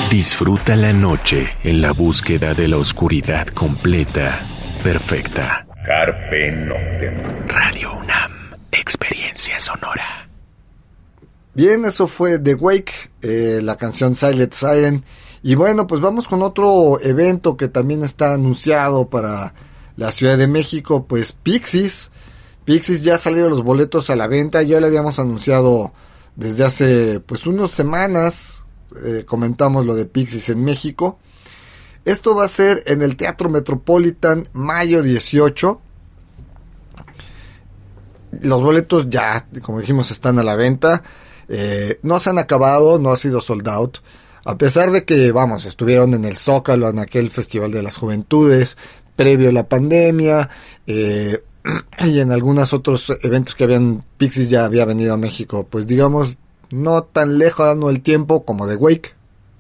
Disfruta 0.09 0.77
la 0.77 0.93
noche 0.93 1.45
en 1.65 1.81
la 1.81 1.91
búsqueda 1.91 2.53
de 2.53 2.69
la 2.69 2.77
oscuridad 2.77 3.47
completa, 3.47 4.39
perfecta. 4.81 5.67
Carpe 5.85 6.53
Noctem. 6.53 7.47
Radio 7.47 7.97
UNAM, 7.97 8.31
experiencia 8.71 9.59
sonora. 9.59 10.29
Bien, 11.53 11.83
eso 11.83 12.07
fue 12.07 12.39
The 12.39 12.55
Wake, 12.55 12.93
eh, 13.23 13.59
la 13.61 13.75
canción 13.75 14.15
Silent 14.15 14.53
Siren. 14.53 15.03
Y 15.43 15.55
bueno, 15.55 15.87
pues 15.87 16.01
vamos 16.01 16.27
con 16.27 16.43
otro 16.43 16.99
evento 17.01 17.57
que 17.57 17.67
también 17.67 18.03
está 18.03 18.33
anunciado 18.33 19.09
para 19.09 19.53
la 19.97 20.11
Ciudad 20.11 20.37
de 20.37 20.47
México, 20.47 21.05
pues 21.07 21.31
Pixies. 21.31 22.11
Pixies 22.65 23.03
ya 23.03 23.17
salieron 23.17 23.49
los 23.49 23.63
boletos 23.63 24.09
a 24.09 24.15
la 24.15 24.27
venta, 24.27 24.61
ya 24.61 24.79
lo 24.79 24.87
habíamos 24.87 25.17
anunciado 25.17 25.93
desde 26.35 26.63
hace 26.63 27.19
pues 27.19 27.47
unas 27.47 27.71
semanas, 27.71 28.65
eh, 29.03 29.25
comentamos 29.25 29.85
lo 29.85 29.95
de 29.95 30.05
Pixies 30.05 30.49
en 30.49 30.63
México. 30.63 31.17
Esto 32.05 32.35
va 32.35 32.45
a 32.45 32.47
ser 32.47 32.83
en 32.85 33.01
el 33.01 33.15
Teatro 33.15 33.49
Metropolitan 33.49 34.47
mayo 34.53 35.01
18. 35.01 35.81
Los 38.41 38.61
boletos 38.61 39.09
ya, 39.09 39.47
como 39.61 39.79
dijimos, 39.79 40.09
están 40.11 40.39
a 40.39 40.43
la 40.43 40.55
venta. 40.55 41.03
Eh, 41.47 41.99
no 42.01 42.19
se 42.19 42.29
han 42.29 42.39
acabado, 42.39 42.97
no 42.97 43.11
ha 43.11 43.17
sido 43.17 43.41
sold 43.41 43.67
out. 43.67 43.97
A 44.45 44.57
pesar 44.57 44.91
de 44.91 45.05
que, 45.05 45.31
vamos, 45.31 45.65
estuvieron 45.65 46.13
en 46.13 46.25
el 46.25 46.35
Zócalo, 46.35 46.89
en 46.89 46.99
aquel 46.99 47.29
Festival 47.29 47.71
de 47.71 47.83
las 47.83 47.97
Juventudes, 47.97 48.75
previo 49.15 49.49
a 49.49 49.53
la 49.53 49.67
pandemia, 49.69 50.49
eh, 50.87 51.43
y 51.99 52.19
en 52.19 52.31
algunos 52.31 52.73
otros 52.73 53.13
eventos 53.21 53.55
que 53.55 53.65
habían, 53.65 54.03
Pixies 54.17 54.49
ya 54.49 54.65
había 54.65 54.85
venido 54.85 55.13
a 55.13 55.17
México, 55.17 55.67
pues 55.69 55.85
digamos, 55.85 56.37
no 56.71 57.03
tan 57.03 57.37
lejano 57.37 57.89
el 57.89 58.01
tiempo 58.01 58.43
como 58.43 58.65
de 58.65 58.77
Wake, 58.77 59.13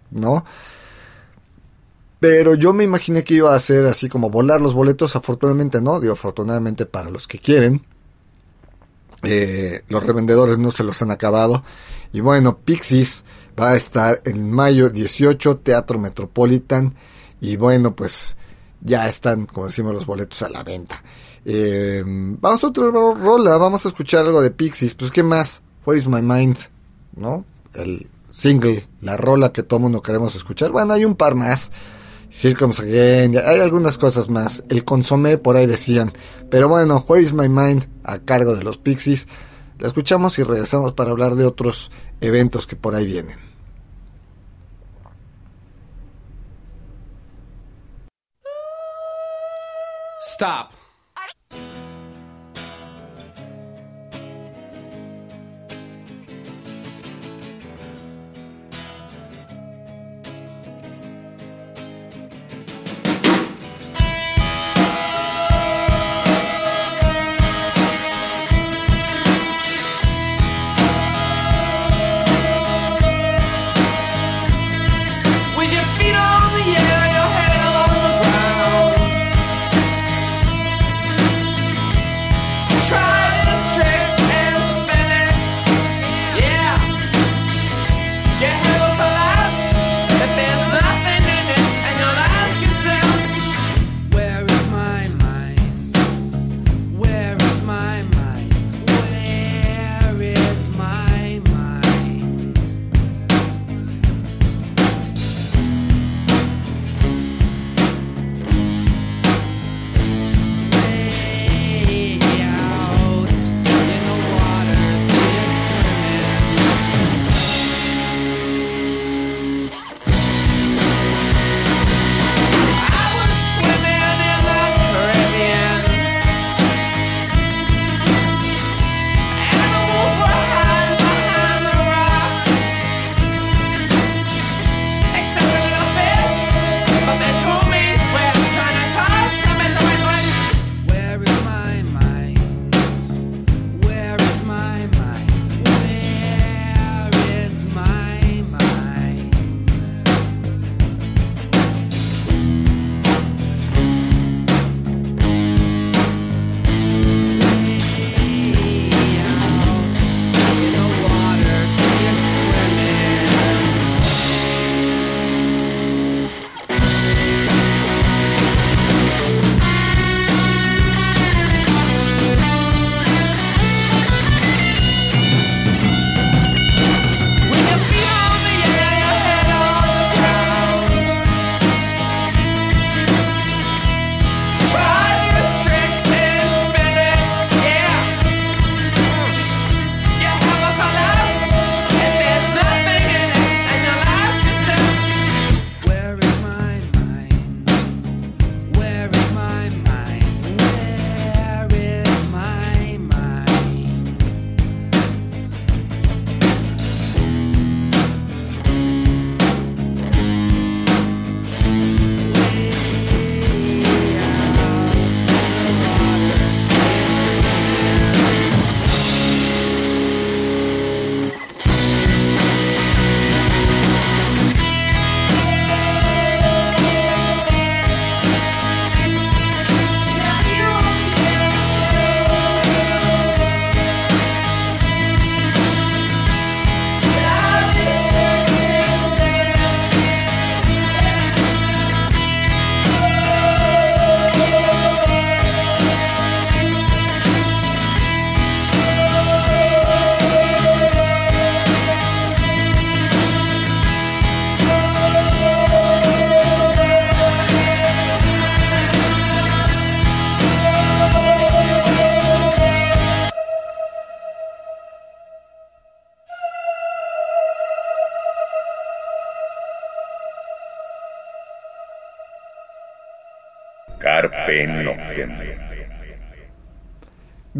¿no? 0.09 0.45
Pero 2.19 2.55
yo 2.55 2.73
me 2.73 2.83
imaginé 2.83 3.23
que 3.23 3.35
iba 3.35 3.53
a 3.55 3.59
ser 3.59 3.85
así 3.85 4.07
como 4.07 4.29
volar 4.29 4.61
los 4.61 4.73
boletos, 4.73 5.15
afortunadamente 5.15 5.81
no, 5.81 5.99
digo 5.99 6.13
afortunadamente 6.13 6.85
para 6.85 7.09
los 7.09 7.27
que 7.27 7.39
quieren. 7.39 7.85
Eh, 9.23 9.83
los 9.87 10.05
revendedores 10.05 10.57
no 10.57 10.71
se 10.71 10.83
los 10.83 11.01
han 11.01 11.11
acabado. 11.11 11.63
Y 12.13 12.19
bueno, 12.19 12.57
Pixies 12.59 13.23
va 13.61 13.71
a 13.71 13.75
estar 13.75 14.21
en 14.25 14.51
mayo 14.51 14.89
18, 14.89 15.57
Teatro 15.57 15.99
Metropolitan. 15.99 16.95
Y 17.39 17.57
bueno, 17.57 17.95
pues 17.95 18.35
ya 18.81 19.07
están, 19.07 19.45
como 19.45 19.67
decimos, 19.67 19.93
los 19.93 20.05
boletos 20.05 20.41
a 20.41 20.49
la 20.49 20.63
venta. 20.63 21.03
Eh, 21.45 22.03
vamos 22.05 22.63
a 22.63 22.67
otra 22.67 22.89
rola, 22.89 23.57
vamos 23.57 23.85
a 23.85 23.89
escuchar 23.89 24.25
algo 24.25 24.41
de 24.41 24.51
Pixies. 24.51 24.95
Pues, 24.95 25.11
¿qué 25.11 25.21
más? 25.21 25.61
Where 25.85 25.99
is 25.99 26.07
My 26.07 26.21
Mind, 26.21 26.57
¿no? 27.15 27.45
El 27.73 28.07
single, 28.31 28.87
la 29.01 29.17
rola 29.17 29.51
que 29.51 29.63
todo 29.63 29.79
mundo 29.79 30.01
queremos 30.01 30.35
escuchar. 30.35 30.71
Bueno, 30.71 30.93
hay 30.93 31.05
un 31.05 31.15
par 31.15 31.35
más. 31.35 31.71
Here 32.41 32.55
Comes 32.55 32.79
Again, 32.79 33.37
hay 33.37 33.59
algunas 33.59 33.99
cosas 33.99 34.29
más. 34.29 34.63
El 34.69 34.83
consomé 34.83 35.37
por 35.37 35.55
ahí 35.55 35.67
decían. 35.67 36.11
Pero 36.49 36.67
bueno, 36.67 37.03
Where 37.07 37.21
is 37.21 37.33
My 37.33 37.49
Mind 37.49 37.87
a 38.03 38.19
cargo 38.19 38.55
de 38.55 38.63
los 38.63 38.79
Pixies. 38.79 39.27
La 39.77 39.87
escuchamos 39.87 40.39
y 40.39 40.43
regresamos 40.43 40.93
para 40.93 41.11
hablar 41.11 41.35
de 41.35 41.45
otros 41.45 41.91
eventos 42.21 42.65
que 42.65 42.75
por 42.75 42.95
ahí 42.95 43.05
vienen. 43.05 43.50
Stop. 50.41 50.80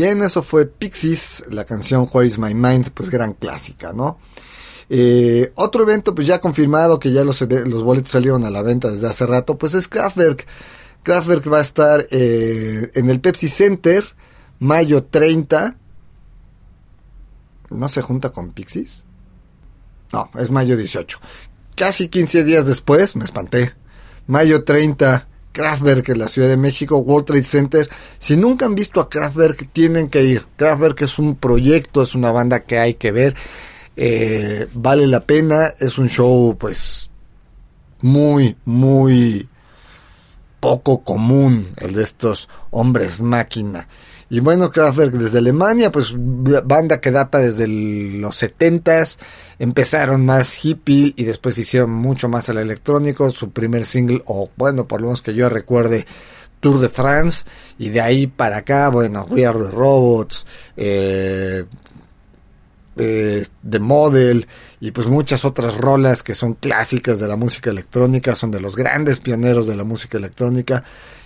Bien, 0.02 0.24
eso 0.24 0.42
fue 0.42 0.66
Pixies, 0.66 1.44
la 1.52 1.64
canción 1.64 2.10
Where 2.12 2.26
is 2.26 2.40
My 2.40 2.56
Mind, 2.56 2.90
pues 2.90 3.12
gran 3.12 3.34
clásica, 3.34 3.94
¿no? 3.94 4.18
Eh, 4.90 5.52
otro 5.54 5.84
evento, 5.84 6.16
pues 6.16 6.26
ya 6.26 6.40
confirmado 6.40 6.98
que 6.98 7.12
ya 7.12 7.24
los, 7.24 7.40
boletos 7.84 8.10
salieron 8.10 8.44
a 8.44 8.50
la 8.50 8.64
venta 8.64 8.90
desde 8.90 9.08
hace 9.08 9.28
rato, 9.28 9.60
pues 9.60 9.76
es 9.76 9.88
Kraftwerk. 9.88 10.48
Kraftwerk 11.04 11.54
va 11.54 11.60
a 11.60 11.62
estar 11.62 12.04
eh, 12.10 12.90
en 12.96 13.12
el 13.12 13.22
Pepsi 13.22 13.48
Center, 13.48 14.04
mayo 14.58 15.04
30. 15.04 15.78
¿No 17.70 17.88
se 17.88 18.02
junta 18.02 18.32
con 18.32 18.54
Pixies? 18.54 19.06
No, 20.14 20.32
es 20.34 20.50
mayo 20.50 20.78
18. 20.78 21.20
Casi 21.76 22.08
15 22.08 22.44
días 22.44 22.66
después, 22.66 23.16
me 23.16 23.24
espanté. 23.24 23.72
Mayo 24.26 24.64
30, 24.64 25.28
Kraftwerk 25.52 26.10
en 26.10 26.20
la 26.20 26.28
Ciudad 26.28 26.48
de 26.48 26.58
México, 26.58 26.98
World 26.98 27.28
Trade 27.28 27.44
Center. 27.44 27.90
Si 28.20 28.38
nunca 28.38 28.66
han 28.66 28.76
visto 28.76 29.00
a 29.00 29.10
Kraftwerk, 29.10 29.68
tienen 29.72 30.10
que 30.10 30.24
ir. 30.24 30.46
Kraftwerk 30.56 31.02
es 31.02 31.20
un 31.20 31.36
proyecto, 31.36 32.02
es 32.02 32.16
una 32.16 32.32
banda 32.32 32.62
que 32.62 32.80
hay 32.80 32.94
que 32.96 33.12
ver. 33.12 33.36
Eh, 33.96 34.68
vale 34.74 35.08
la 35.08 35.22
pena, 35.22 35.68
es 35.80 35.98
un 35.98 36.10
show 36.10 36.56
pues 36.58 37.10
muy, 38.02 38.56
muy 38.66 39.48
poco 40.60 41.04
común, 41.04 41.74
el 41.78 41.94
de 41.94 42.04
estos 42.04 42.48
hombres 42.70 43.22
máquina. 43.22 43.88
Y 44.32 44.40
bueno, 44.40 44.72
Kraftwerk 44.72 45.12
desde 45.12 45.40
Alemania, 45.40 45.92
pues 45.92 46.14
banda 46.16 47.02
que 47.02 47.12
data 47.12 47.40
desde 47.40 47.66
el- 47.66 48.22
los 48.22 48.38
70s, 48.42 49.18
empezaron 49.60 50.26
más 50.26 50.64
hippie 50.64 51.14
y 51.18 51.24
después 51.26 51.58
hicieron 51.58 51.92
mucho 51.92 52.30
más 52.30 52.48
al 52.48 52.58
electrónico, 52.60 53.30
su 53.30 53.52
primer 53.52 53.86
single, 53.86 54.22
o 54.28 54.50
bueno, 54.56 54.88
por 54.88 55.02
lo 55.02 55.08
menos 55.08 55.22
que 55.22 55.34
yo 55.34 55.50
recuerde, 55.50 56.06
Tour 56.62 56.80
de 56.80 56.88
France, 56.88 57.44
y 57.78 57.90
de 57.90 58.00
ahí 58.00 58.28
para 58.28 58.58
acá, 58.58 58.88
bueno, 58.88 59.28
We 59.30 59.46
Are 59.46 59.60
the 59.60 59.70
Robots, 59.70 60.46
eh, 60.78 61.66
eh, 62.96 63.46
The 63.70 63.80
Model 63.80 64.48
y 64.80 64.92
pues 64.92 65.08
muchas 65.08 65.44
otras 65.44 65.76
rolas 65.76 66.24
que 66.24 66.36
son 66.36 66.54
clásicas 66.54 67.20
de 67.20 67.28
la 67.28 67.36
música 67.36 67.70
electrónica, 67.70 68.36
son 68.36 68.52
de 68.52 68.62
los 68.62 68.76
grandes 68.78 69.20
pioneros 69.20 69.68
de 69.68 69.76
la 69.76 69.84
música 69.84 70.18
electrónica 70.18 70.84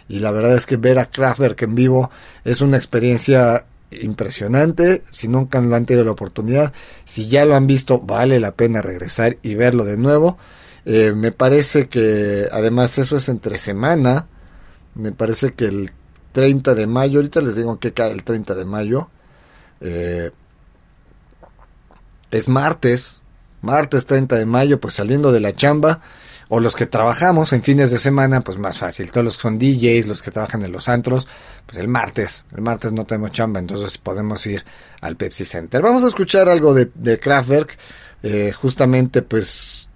y 0.07 0.19
la 0.19 0.31
verdad 0.31 0.55
es 0.55 0.65
que 0.65 0.77
ver 0.77 0.99
a 0.99 1.09
Kraftwerk 1.09 1.61
en 1.63 1.75
vivo 1.75 2.11
es 2.43 2.61
una 2.61 2.77
experiencia 2.77 3.65
impresionante, 3.91 5.03
si 5.11 5.27
nunca 5.27 5.61
lo 5.61 5.75
han 5.75 5.85
tenido 5.85 6.05
la 6.05 6.11
oportunidad, 6.11 6.73
si 7.05 7.27
ya 7.27 7.45
lo 7.45 7.55
han 7.55 7.67
visto 7.67 7.99
vale 7.99 8.39
la 8.39 8.53
pena 8.53 8.81
regresar 8.81 9.37
y 9.41 9.55
verlo 9.55 9.85
de 9.85 9.97
nuevo. 9.97 10.37
Eh, 10.85 11.13
me 11.15 11.31
parece 11.31 11.87
que 11.87 12.47
además 12.51 12.97
eso 12.97 13.17
es 13.17 13.29
entre 13.29 13.57
semana, 13.57 14.27
me 14.93 15.11
parece 15.11 15.53
que 15.53 15.65
el 15.65 15.91
30 16.33 16.75
de 16.75 16.87
mayo, 16.87 17.19
ahorita 17.19 17.41
les 17.41 17.55
digo 17.55 17.79
que 17.79 17.93
cae 17.93 18.11
el 18.11 18.23
30 18.23 18.53
de 18.55 18.65
mayo, 18.65 19.09
eh, 19.81 20.31
es 22.31 22.47
martes, 22.47 23.21
martes 23.61 24.05
30 24.05 24.35
de 24.35 24.45
mayo, 24.45 24.79
pues 24.79 24.93
saliendo 24.93 25.31
de 25.31 25.39
la 25.39 25.53
chamba, 25.53 26.01
o 26.49 26.59
los 26.59 26.75
que 26.75 26.85
trabajamos 26.85 27.53
en 27.53 27.63
fines 27.63 27.91
de 27.91 27.97
semana, 27.97 28.41
pues 28.41 28.57
más 28.57 28.77
fácil. 28.77 29.11
Todos 29.11 29.23
los 29.25 29.37
que 29.37 29.41
son 29.43 29.57
DJs, 29.59 30.07
los 30.07 30.21
que 30.21 30.31
trabajan 30.31 30.63
en 30.63 30.71
los 30.71 30.87
antros, 30.89 31.27
pues 31.65 31.77
el 31.79 31.87
martes, 31.87 32.45
el 32.55 32.61
martes 32.61 32.93
no 32.93 33.05
tenemos 33.05 33.31
chamba, 33.31 33.59
entonces 33.59 33.97
podemos 33.97 34.45
ir 34.45 34.63
al 35.01 35.15
Pepsi 35.17 35.45
Center. 35.45 35.81
Vamos 35.81 36.03
a 36.03 36.07
escuchar 36.07 36.47
algo 36.49 36.73
de, 36.73 37.19
Kraftwerk, 37.19 37.77
eh, 38.23 38.51
justamente 38.51 39.21
pues 39.21 39.89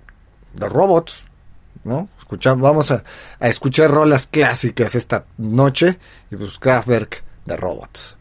de 0.53 0.67
robots, 0.67 1.25
¿no? 1.83 2.09
Escucha- 2.19 2.53
vamos 2.55 2.91
a, 2.91 3.03
a 3.39 3.47
escuchar 3.47 3.89
rolas 3.91 4.27
clásicas 4.27 4.95
esta 4.95 5.25
noche 5.37 5.97
y 6.31 6.35
pues 6.35 6.57
Kraftwerk 6.59 7.23
de 7.45 7.55
robots. 7.57 8.15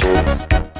Thank 0.00 0.52
you. 0.52 0.73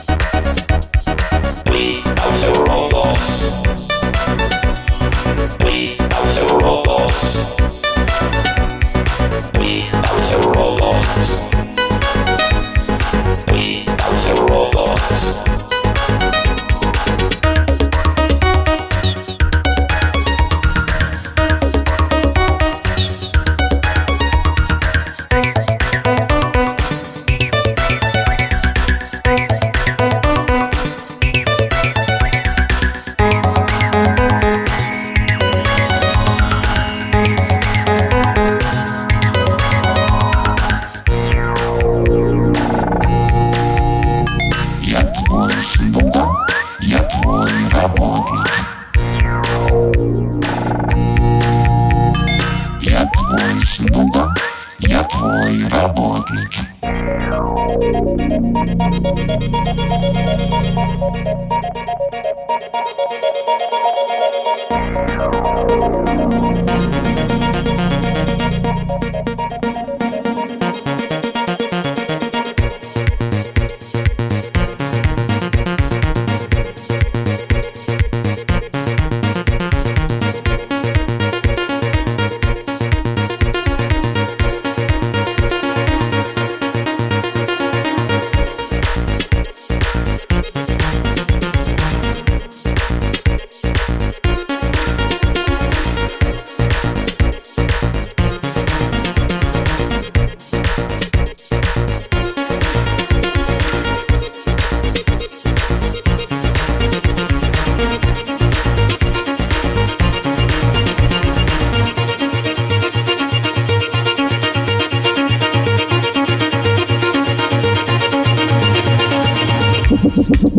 Ah. 120.17 120.55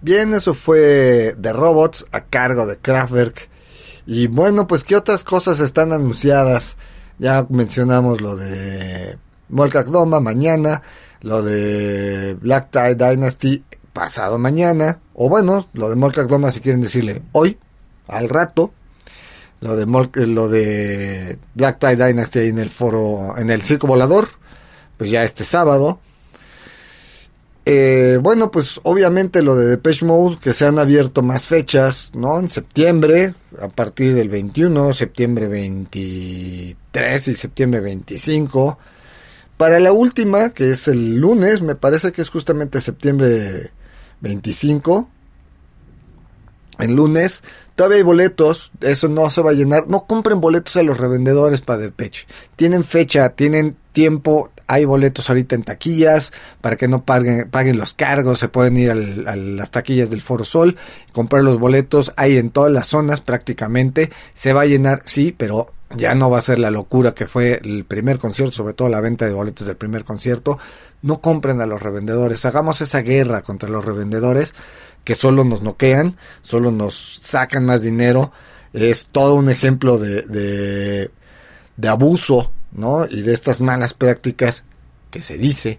Bien, 0.00 0.34
eso 0.34 0.52
fue 0.52 1.36
The 1.40 1.52
Robots 1.52 2.06
a 2.12 2.22
cargo 2.22 2.66
de 2.66 2.76
Kraftwerk. 2.76 3.48
Y 4.06 4.26
bueno, 4.26 4.66
pues 4.66 4.82
qué 4.82 4.96
otras 4.96 5.22
cosas 5.22 5.60
están 5.60 5.92
anunciadas. 5.92 6.76
Ya 7.18 7.46
mencionamos 7.48 8.20
lo 8.20 8.34
de 8.36 9.16
Molkak 9.48 9.86
Doma 9.86 10.18
mañana, 10.18 10.82
lo 11.20 11.42
de 11.42 12.36
Black 12.40 12.70
Tie 12.70 12.96
Dynasty 12.96 13.62
pasado 13.92 14.38
mañana, 14.38 15.00
o 15.14 15.28
bueno, 15.28 15.68
lo 15.74 15.90
de 15.90 15.96
Molkak 15.96 16.26
Doma 16.26 16.50
si 16.50 16.60
quieren 16.60 16.80
decirle 16.80 17.22
hoy, 17.32 17.58
al 18.08 18.28
rato. 18.28 18.72
Lo 19.60 19.76
de, 19.76 19.84
eh, 19.84 20.26
lo 20.26 20.48
de 20.48 21.38
Black 21.54 21.78
Tie 21.78 21.94
Dynasty 21.94 22.40
en 22.40 22.58
el 22.58 22.70
foro, 22.70 23.38
en 23.38 23.50
el 23.50 23.62
circo 23.62 23.86
volador, 23.86 24.26
pues 24.96 25.10
ya 25.10 25.22
este 25.22 25.44
sábado. 25.44 26.00
Eh, 27.64 28.18
bueno, 28.20 28.50
pues 28.50 28.80
obviamente 28.82 29.40
lo 29.40 29.54
de 29.54 29.66
Depeche 29.66 30.04
Mode, 30.04 30.38
que 30.40 30.52
se 30.52 30.66
han 30.66 30.78
abierto 30.78 31.22
más 31.22 31.46
fechas, 31.46 32.10
¿no? 32.14 32.40
En 32.40 32.48
septiembre, 32.48 33.34
a 33.60 33.68
partir 33.68 34.14
del 34.14 34.28
21, 34.28 34.92
septiembre 34.92 35.46
23 35.46 37.28
y 37.28 37.34
septiembre 37.34 37.80
25. 37.80 38.78
Para 39.56 39.78
la 39.78 39.92
última, 39.92 40.50
que 40.50 40.70
es 40.70 40.88
el 40.88 41.16
lunes, 41.16 41.62
me 41.62 41.76
parece 41.76 42.10
que 42.10 42.22
es 42.22 42.30
justamente 42.30 42.80
septiembre 42.80 43.70
25. 44.20 45.08
En 46.80 46.96
lunes, 46.96 47.44
todavía 47.76 47.98
hay 47.98 48.02
boletos, 48.02 48.72
eso 48.80 49.08
no 49.08 49.28
se 49.30 49.42
va 49.42 49.50
a 49.50 49.54
llenar. 49.54 49.88
No 49.88 50.04
compren 50.06 50.40
boletos 50.40 50.76
a 50.76 50.82
los 50.82 50.98
revendedores 50.98 51.60
para 51.60 51.78
Depeche. 51.78 52.26
Tienen 52.56 52.84
fecha, 52.84 53.30
tienen 53.30 53.76
tiempo, 53.92 54.50
hay 54.66 54.84
boletos 54.86 55.28
ahorita 55.28 55.54
en 55.54 55.64
taquillas 55.64 56.32
para 56.60 56.76
que 56.76 56.88
no 56.88 57.04
paguen, 57.04 57.50
paguen 57.50 57.76
los 57.76 57.92
cargos, 57.94 58.38
se 58.38 58.48
pueden 58.48 58.76
ir 58.76 58.90
al- 58.90 59.28
a 59.28 59.36
las 59.36 59.70
taquillas 59.70 60.08
del 60.08 60.22
Foro 60.22 60.44
Sol, 60.44 60.76
comprar 61.12 61.42
los 61.44 61.58
boletos, 61.58 62.12
hay 62.16 62.38
en 62.38 62.50
todas 62.50 62.72
las 62.72 62.86
zonas 62.86 63.20
prácticamente, 63.20 64.10
se 64.34 64.52
va 64.54 64.62
a 64.62 64.66
llenar, 64.66 65.02
sí, 65.04 65.34
pero 65.36 65.70
ya 65.96 66.14
no 66.14 66.30
va 66.30 66.38
a 66.38 66.42
ser 66.42 66.58
la 66.58 66.70
locura 66.70 67.14
que 67.14 67.26
fue 67.26 67.60
el 67.62 67.84
primer 67.84 68.18
concierto, 68.18 68.52
sobre 68.52 68.74
todo 68.74 68.88
la 68.88 69.00
venta 69.00 69.26
de 69.26 69.32
boletos 69.32 69.66
del 69.66 69.76
primer 69.76 70.04
concierto. 70.04 70.58
No 71.02 71.20
compren 71.20 71.60
a 71.60 71.66
los 71.66 71.82
revendedores, 71.82 72.44
hagamos 72.44 72.80
esa 72.80 73.02
guerra 73.02 73.42
contra 73.42 73.68
los 73.68 73.84
revendedores 73.84 74.54
que 75.04 75.14
solo 75.14 75.44
nos 75.44 75.62
noquean, 75.62 76.16
solo 76.42 76.70
nos 76.70 77.18
sacan 77.22 77.64
más 77.64 77.82
dinero. 77.82 78.32
Es 78.72 79.08
todo 79.10 79.34
un 79.34 79.50
ejemplo 79.50 79.98
de, 79.98 80.22
de, 80.22 81.10
de 81.76 81.88
abuso, 81.88 82.52
¿no? 82.72 83.06
Y 83.06 83.22
de 83.22 83.32
estas 83.32 83.60
malas 83.60 83.94
prácticas 83.94 84.64
que 85.10 85.22
se 85.22 85.36
dice 85.36 85.78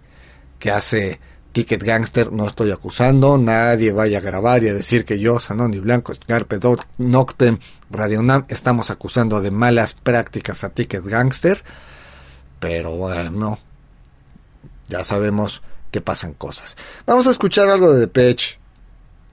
que 0.60 0.72
hace 0.72 1.20
Ticket 1.54 1.84
Gangster 1.84 2.32
no 2.32 2.48
estoy 2.48 2.72
acusando, 2.72 3.38
nadie 3.38 3.92
vaya 3.92 4.18
a 4.18 4.22
grabar 4.22 4.64
y 4.64 4.70
a 4.70 4.74
decir 4.74 5.06
que 5.06 5.20
yo, 5.20 5.40
Sanoni 5.40 5.80
Blanco, 5.80 6.14
Garpedor, 6.28 6.80
Noctem, 6.98 7.60
Radionam, 7.92 8.46
estamos 8.50 8.90
acusando 8.90 9.40
de 9.40 9.52
malas 9.52 9.94
prácticas 9.94 10.64
a 10.64 10.70
Ticket 10.70 11.06
Gangster, 11.06 11.64
pero 12.60 12.96
bueno, 12.96 13.60
ya 14.88 15.04
sabemos 15.04 15.62
que 15.92 16.02
pasan 16.02 16.34
cosas. 16.34 16.76
Vamos 17.06 17.28
a 17.28 17.30
escuchar 17.30 17.70
algo 17.70 17.94
de 17.94 18.00
Depeche, 18.00 18.58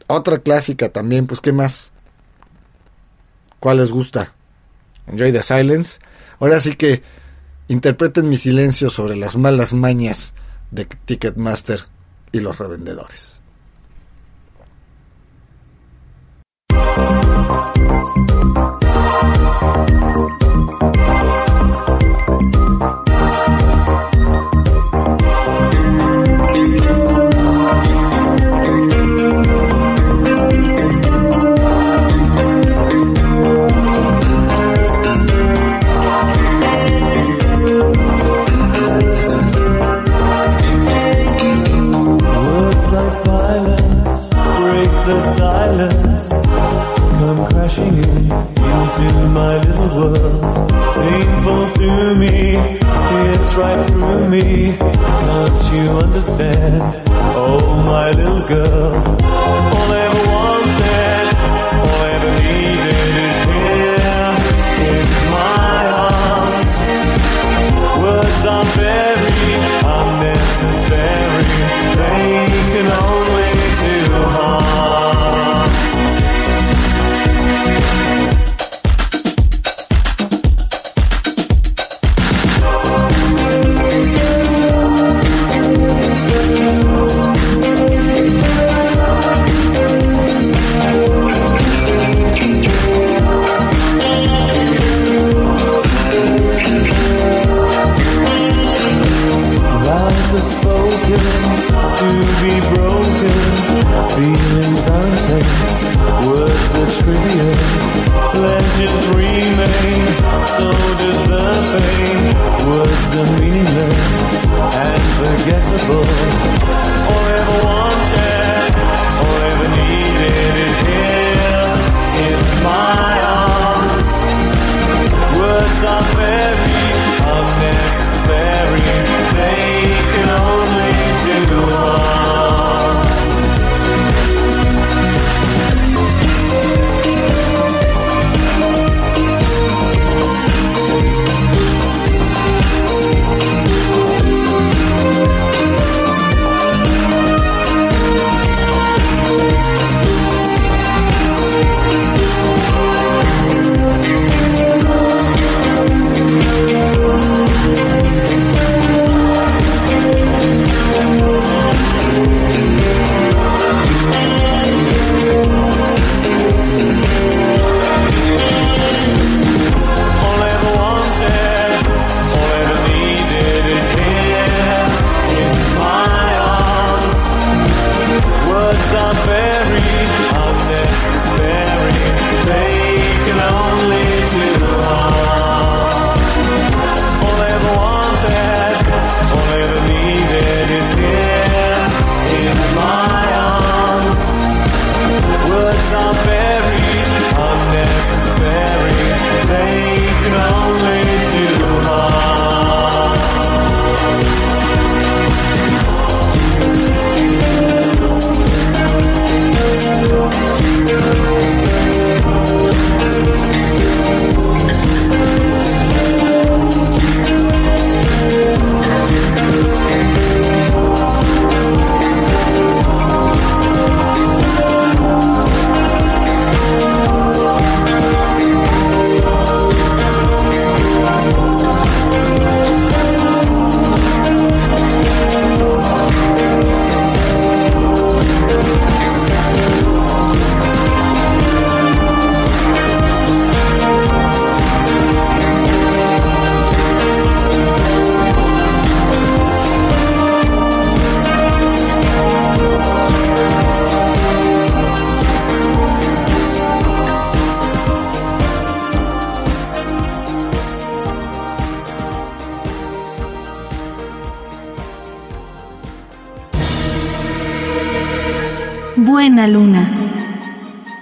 otra 0.06 0.40
clásica 0.40 0.90
también, 0.90 1.26
pues 1.26 1.40
qué 1.40 1.52
más, 1.52 1.90
¿cuál 3.60 3.78
les 3.78 3.90
gusta? 3.90 4.34
Enjoy 5.06 5.32
the 5.32 5.42
Silence, 5.42 6.00
ahora 6.38 6.60
sí 6.60 6.76
que 6.76 7.02
interpreten 7.68 8.28
mi 8.28 8.36
silencio 8.36 8.90
sobre 8.90 9.16
las 9.16 9.36
malas 9.36 9.72
mañas 9.72 10.34
de 10.70 10.84
Ticketmaster 10.84 11.80
y 12.32 12.40
los 12.40 12.58
revendedores. 12.58 13.39
understand. 56.02 56.82
Oh, 57.34 57.82
my 57.86 58.10
little 58.10 58.46
girl. 58.48 59.69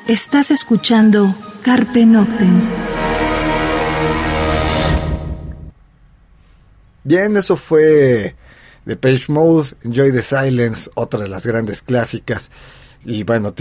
Estás 0.09 0.51
escuchando 0.51 1.35
Carpe 1.61 2.07
Noctem. 2.07 2.67
Bien, 7.05 7.37
eso 7.37 7.57
fue 7.57 8.35
The 8.87 8.97
Page 8.97 9.27
Mode, 9.29 9.69
Enjoy 9.85 10.11
the 10.11 10.23
Silence, 10.23 10.91
otra 10.95 11.21
de 11.21 11.29
las 11.29 11.45
grandes 11.45 11.83
clásicas. 11.83 12.51
Y 13.05 13.25
bueno, 13.25 13.55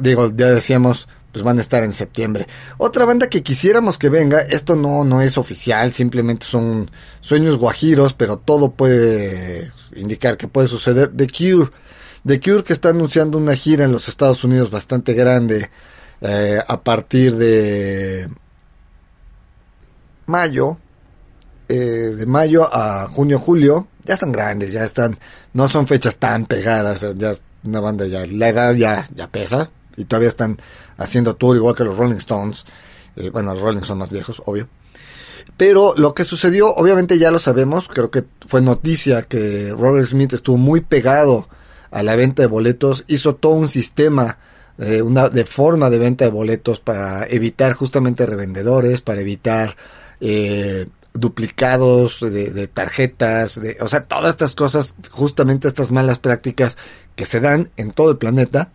digo, 0.00 0.32
ya 0.34 0.48
decíamos, 0.48 1.08
pues 1.30 1.44
van 1.44 1.58
a 1.58 1.60
estar 1.60 1.84
en 1.84 1.92
septiembre. 1.92 2.48
Otra 2.76 3.04
banda 3.04 3.28
que 3.28 3.44
quisiéramos 3.44 3.96
que 3.96 4.08
venga, 4.08 4.40
esto 4.40 4.74
no, 4.74 5.04
no 5.04 5.22
es 5.22 5.38
oficial, 5.38 5.92
simplemente 5.92 6.44
son 6.44 6.90
sueños 7.20 7.56
guajiros, 7.56 8.14
pero 8.14 8.36
todo 8.38 8.72
puede 8.72 9.70
indicar 9.94 10.38
que 10.38 10.48
puede 10.48 10.66
suceder. 10.66 11.12
The 11.16 11.28
Cure 11.28 11.70
The 12.26 12.40
Cure 12.40 12.64
que 12.64 12.72
está 12.72 12.88
anunciando 12.88 13.36
una 13.36 13.54
gira 13.54 13.84
en 13.84 13.92
los 13.92 14.08
Estados 14.08 14.44
Unidos 14.44 14.70
bastante 14.70 15.12
grande 15.12 15.70
eh, 16.22 16.58
a 16.66 16.80
partir 16.80 17.36
de 17.36 18.30
mayo, 20.26 20.78
eh, 21.68 21.74
de 21.74 22.24
mayo 22.24 22.66
a 22.72 23.08
junio, 23.08 23.38
julio, 23.38 23.88
ya 24.04 24.14
están 24.14 24.32
grandes, 24.32 24.72
ya 24.72 24.84
están, 24.84 25.18
no 25.52 25.68
son 25.68 25.86
fechas 25.86 26.16
tan 26.16 26.46
pegadas, 26.46 27.02
eh, 27.02 27.12
ya 27.14 27.34
una 27.64 27.80
banda 27.80 28.06
ya, 28.06 28.26
la 28.26 28.48
edad 28.48 28.74
ya, 28.74 29.06
ya 29.14 29.28
pesa, 29.28 29.70
y 29.96 30.04
todavía 30.06 30.28
están 30.28 30.56
haciendo 30.96 31.36
tour 31.36 31.56
igual 31.56 31.74
que 31.74 31.84
los 31.84 31.96
Rolling 31.96 32.16
Stones, 32.16 32.64
bueno, 33.32 33.52
los 33.52 33.60
Rolling 33.60 33.82
son 33.82 33.98
más 33.98 34.10
viejos, 34.10 34.42
obvio. 34.46 34.66
Pero 35.58 35.94
lo 35.96 36.14
que 36.14 36.24
sucedió, 36.24 36.74
obviamente 36.74 37.18
ya 37.18 37.30
lo 37.30 37.38
sabemos, 37.38 37.86
creo 37.88 38.10
que 38.10 38.24
fue 38.46 38.62
noticia 38.62 39.22
que 39.22 39.74
Robert 39.76 40.06
Smith 40.06 40.32
estuvo 40.32 40.56
muy 40.56 40.80
pegado 40.80 41.48
a 41.94 42.02
la 42.02 42.16
venta 42.16 42.42
de 42.42 42.48
boletos, 42.48 43.04
hizo 43.06 43.36
todo 43.36 43.52
un 43.52 43.68
sistema 43.68 44.38
eh, 44.78 45.00
una, 45.00 45.28
de 45.28 45.44
forma 45.44 45.88
de 45.88 45.98
venta 45.98 46.24
de 46.24 46.32
boletos 46.32 46.80
para 46.80 47.24
evitar 47.26 47.72
justamente 47.72 48.26
revendedores, 48.26 49.00
para 49.00 49.20
evitar 49.20 49.76
eh, 50.20 50.88
duplicados 51.12 52.18
de, 52.20 52.50
de 52.50 52.66
tarjetas, 52.66 53.60
de, 53.60 53.76
o 53.80 53.86
sea, 53.86 54.02
todas 54.02 54.30
estas 54.30 54.56
cosas, 54.56 54.96
justamente 55.12 55.68
estas 55.68 55.92
malas 55.92 56.18
prácticas 56.18 56.76
que 57.14 57.26
se 57.26 57.38
dan 57.38 57.70
en 57.76 57.92
todo 57.92 58.10
el 58.10 58.18
planeta. 58.18 58.72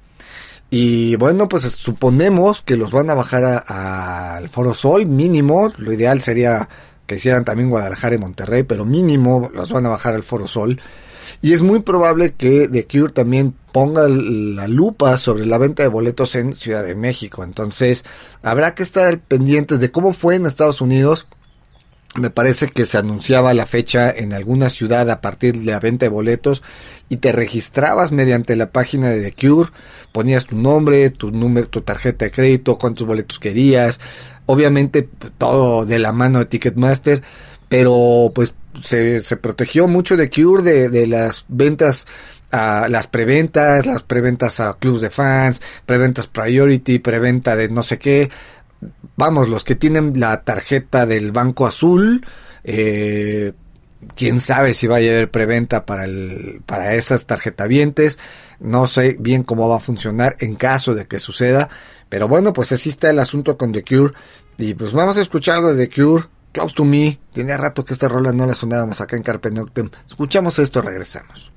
Y 0.70 1.18
bueno, 1.18 1.50
pues 1.50 1.64
suponemos 1.64 2.62
que 2.62 2.78
los 2.78 2.92
van 2.92 3.10
a 3.10 3.16
bajar 3.16 3.66
al 3.68 4.48
Foro 4.48 4.74
Sol 4.74 5.08
mínimo. 5.08 5.74
Lo 5.78 5.92
ideal 5.92 6.22
sería 6.22 6.70
que 7.06 7.16
hicieran 7.16 7.44
también 7.44 7.70
Guadalajara 7.70 8.16
y 8.16 8.20
Monterrey, 8.20 8.64
pero 8.64 8.86
mínimo 8.86 9.50
los 9.54 9.72
van 9.72 9.88
a 9.88 9.90
bajar 9.90 10.14
al 10.14 10.24
Foro 10.24 10.48
Sol. 10.48 10.80
Y 11.42 11.54
es 11.54 11.62
muy 11.62 11.80
probable 11.80 12.34
que 12.34 12.68
The 12.68 12.86
Cure 12.86 13.14
también 13.14 13.56
ponga 13.72 14.08
la 14.08 14.68
lupa 14.68 15.18
sobre 15.18 15.46
la 15.46 15.58
venta 15.58 15.84
de 15.84 15.90
boletos 15.90 16.36
en 16.36 16.54
Ciudad 16.54 16.84
de 16.84 16.96
México. 16.96 17.44
Entonces, 17.44 18.04
habrá 18.42 18.76
que 18.76 18.84
estar 18.84 19.20
pendientes 19.20 19.80
de 19.80 19.92
cómo 19.92 20.14
fue 20.14 20.36
en 20.36 20.46
Estados 20.46 20.82
Unidos. 20.82 21.28
Me 22.16 22.32
parece 22.32 22.68
que 22.68 22.86
se 22.86 22.98
anunciaba 22.98 23.54
la 23.54 23.68
fecha 23.68 24.10
en 24.10 24.34
alguna 24.34 24.70
ciudad 24.70 25.10
a 25.12 25.22
partir 25.22 25.60
de 25.60 25.72
la 25.72 25.80
venta 25.80 26.06
de 26.06 26.10
boletos 26.10 26.64
y 27.08 27.18
te 27.18 27.32
registrabas 27.32 28.12
mediante 28.12 28.56
la 28.56 28.72
página 28.72 29.10
de 29.10 29.22
The 29.22 29.36
Cure, 29.48 29.70
ponías 30.12 30.46
tu 30.46 30.56
nombre, 30.56 31.12
tu 31.12 31.30
número, 31.30 31.68
tu 31.68 31.82
tarjeta 31.82 32.26
de 32.26 32.32
crédito, 32.32 32.80
cuántos 32.80 33.06
boletos 33.06 33.38
querías, 33.38 34.00
obviamente 34.48 35.08
todo 35.38 35.86
de 35.86 36.00
la 36.00 36.12
mano 36.12 36.40
de 36.40 36.46
Ticketmaster, 36.46 37.22
pero 37.68 38.32
pues 38.34 38.56
se, 38.84 39.22
se 39.22 39.38
protegió 39.38 39.88
mucho 39.88 40.18
The 40.18 40.30
Cure 40.30 40.64
de, 40.64 40.90
de 40.90 41.08
las 41.08 41.46
ventas 41.48 42.08
a 42.52 42.88
las 42.90 43.08
preventas, 43.08 43.86
las 43.86 44.04
preventas 44.04 44.60
a 44.60 44.78
clubs 44.78 45.02
de 45.02 45.10
fans, 45.10 45.62
preventas 45.86 46.28
priority, 46.28 47.00
preventa 47.00 47.56
de 47.56 47.70
no 47.70 47.84
sé 47.84 48.00
qué, 48.00 48.30
vamos, 49.16 49.50
los 49.50 49.64
que 49.64 49.76
tienen 49.76 50.20
la 50.20 50.44
tarjeta 50.44 51.06
del 51.06 51.32
Banco 51.32 51.68
Azul, 51.68 52.26
eh, 52.64 53.54
quién 54.16 54.42
sabe 54.42 54.74
si 54.74 54.88
vaya 54.88 55.12
a 55.12 55.16
haber 55.16 55.32
preventa 55.32 55.86
para 55.86 56.06
el, 56.06 56.62
para 56.66 56.96
esas 56.96 57.28
tarjetavientes, 57.28 58.18
no 58.60 58.88
sé 58.88 59.18
bien 59.20 59.44
cómo 59.44 59.70
va 59.70 59.78
a 59.78 59.82
funcionar 59.82 60.36
en 60.40 60.56
caso 60.56 60.96
de 60.96 61.06
que 61.06 61.20
suceda, 61.20 61.70
pero 62.10 62.28
bueno, 62.28 62.54
pues 62.54 62.72
así 62.72 62.90
está 62.90 63.10
el 63.10 63.20
asunto 63.20 63.58
con 63.58 63.72
The 63.72 63.84
Cure, 63.84 64.14
y 64.58 64.74
pues 64.74 64.92
vamos 64.92 65.18
a 65.18 65.22
escuchar 65.22 65.58
algo 65.58 65.74
de 65.74 65.88
The 65.88 65.94
Cure, 65.94 66.26
Close 66.52 66.74
to 66.74 66.84
Me, 66.84 67.20
tenía 67.32 67.58
rato 67.58 67.86
que 67.86 67.94
esta 67.94 68.08
rola 68.08 68.32
no 68.32 68.46
la 68.46 68.54
sonábamos 68.54 69.02
acá 69.02 69.16
en 69.16 69.24
Carpe 69.24 69.52
Noctem, 69.52 69.90
escuchamos 70.08 70.58
esto, 70.60 70.82
regresamos. 70.82 71.52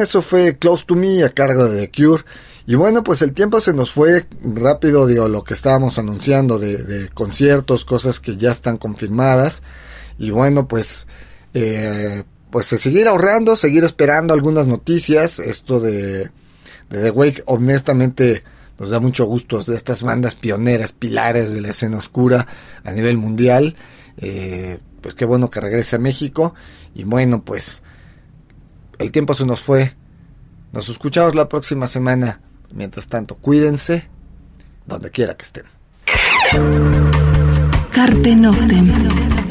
Eso 0.00 0.22
fue 0.22 0.58
Close 0.58 0.84
to 0.86 0.94
Me 0.94 1.24
a 1.24 1.30
cargo 1.30 1.66
de 1.66 1.86
The 1.86 1.92
Cure. 1.92 2.24
Y 2.66 2.76
bueno, 2.76 3.04
pues 3.04 3.20
el 3.20 3.34
tiempo 3.34 3.60
se 3.60 3.74
nos 3.74 3.92
fue 3.92 4.24
rápido, 4.42 5.06
digo, 5.06 5.28
lo 5.28 5.44
que 5.44 5.52
estábamos 5.52 5.98
anunciando 5.98 6.58
de, 6.58 7.10
conciertos, 7.12 7.84
cosas 7.84 8.20
que 8.20 8.36
ya 8.36 8.50
están 8.50 8.78
confirmadas. 8.78 9.62
Y 10.18 10.30
bueno, 10.30 10.66
pues, 10.66 11.06
eh, 11.52 12.22
pues 12.50 12.66
seguir 12.66 13.06
ahorrando, 13.08 13.56
seguir 13.56 13.84
esperando 13.84 14.32
algunas 14.32 14.66
noticias. 14.66 15.38
Esto 15.38 15.78
de, 15.80 16.30
de 16.88 17.02
The 17.02 17.10
Wake, 17.10 17.42
honestamente, 17.46 18.42
nos 18.78 18.88
da 18.88 18.98
mucho 18.98 19.26
gusto 19.26 19.62
de 19.62 19.76
estas 19.76 20.02
bandas 20.02 20.34
pioneras, 20.34 20.92
pilares 20.92 21.52
de 21.52 21.60
la 21.60 21.68
escena 21.68 21.98
oscura 21.98 22.46
a 22.82 22.92
nivel 22.92 23.18
mundial. 23.18 23.76
Eh, 24.16 24.78
pues 25.02 25.14
qué 25.14 25.26
bueno 25.26 25.50
que 25.50 25.60
regrese 25.60 25.96
a 25.96 25.98
México. 25.98 26.54
Y 26.94 27.04
bueno, 27.04 27.44
pues 27.44 27.82
el 28.98 29.12
tiempo 29.12 29.34
se 29.34 29.46
nos 29.46 29.62
fue. 29.62 29.94
Nos 30.72 30.88
escuchamos 30.88 31.34
la 31.34 31.48
próxima 31.48 31.86
semana. 31.86 32.40
Mientras 32.72 33.08
tanto, 33.08 33.36
cuídense 33.36 34.08
donde 34.86 35.10
quiera 35.10 35.36
que 35.36 35.44
estén. 35.44 35.64
Carpe 37.92 38.34
Noctem. 38.36 39.43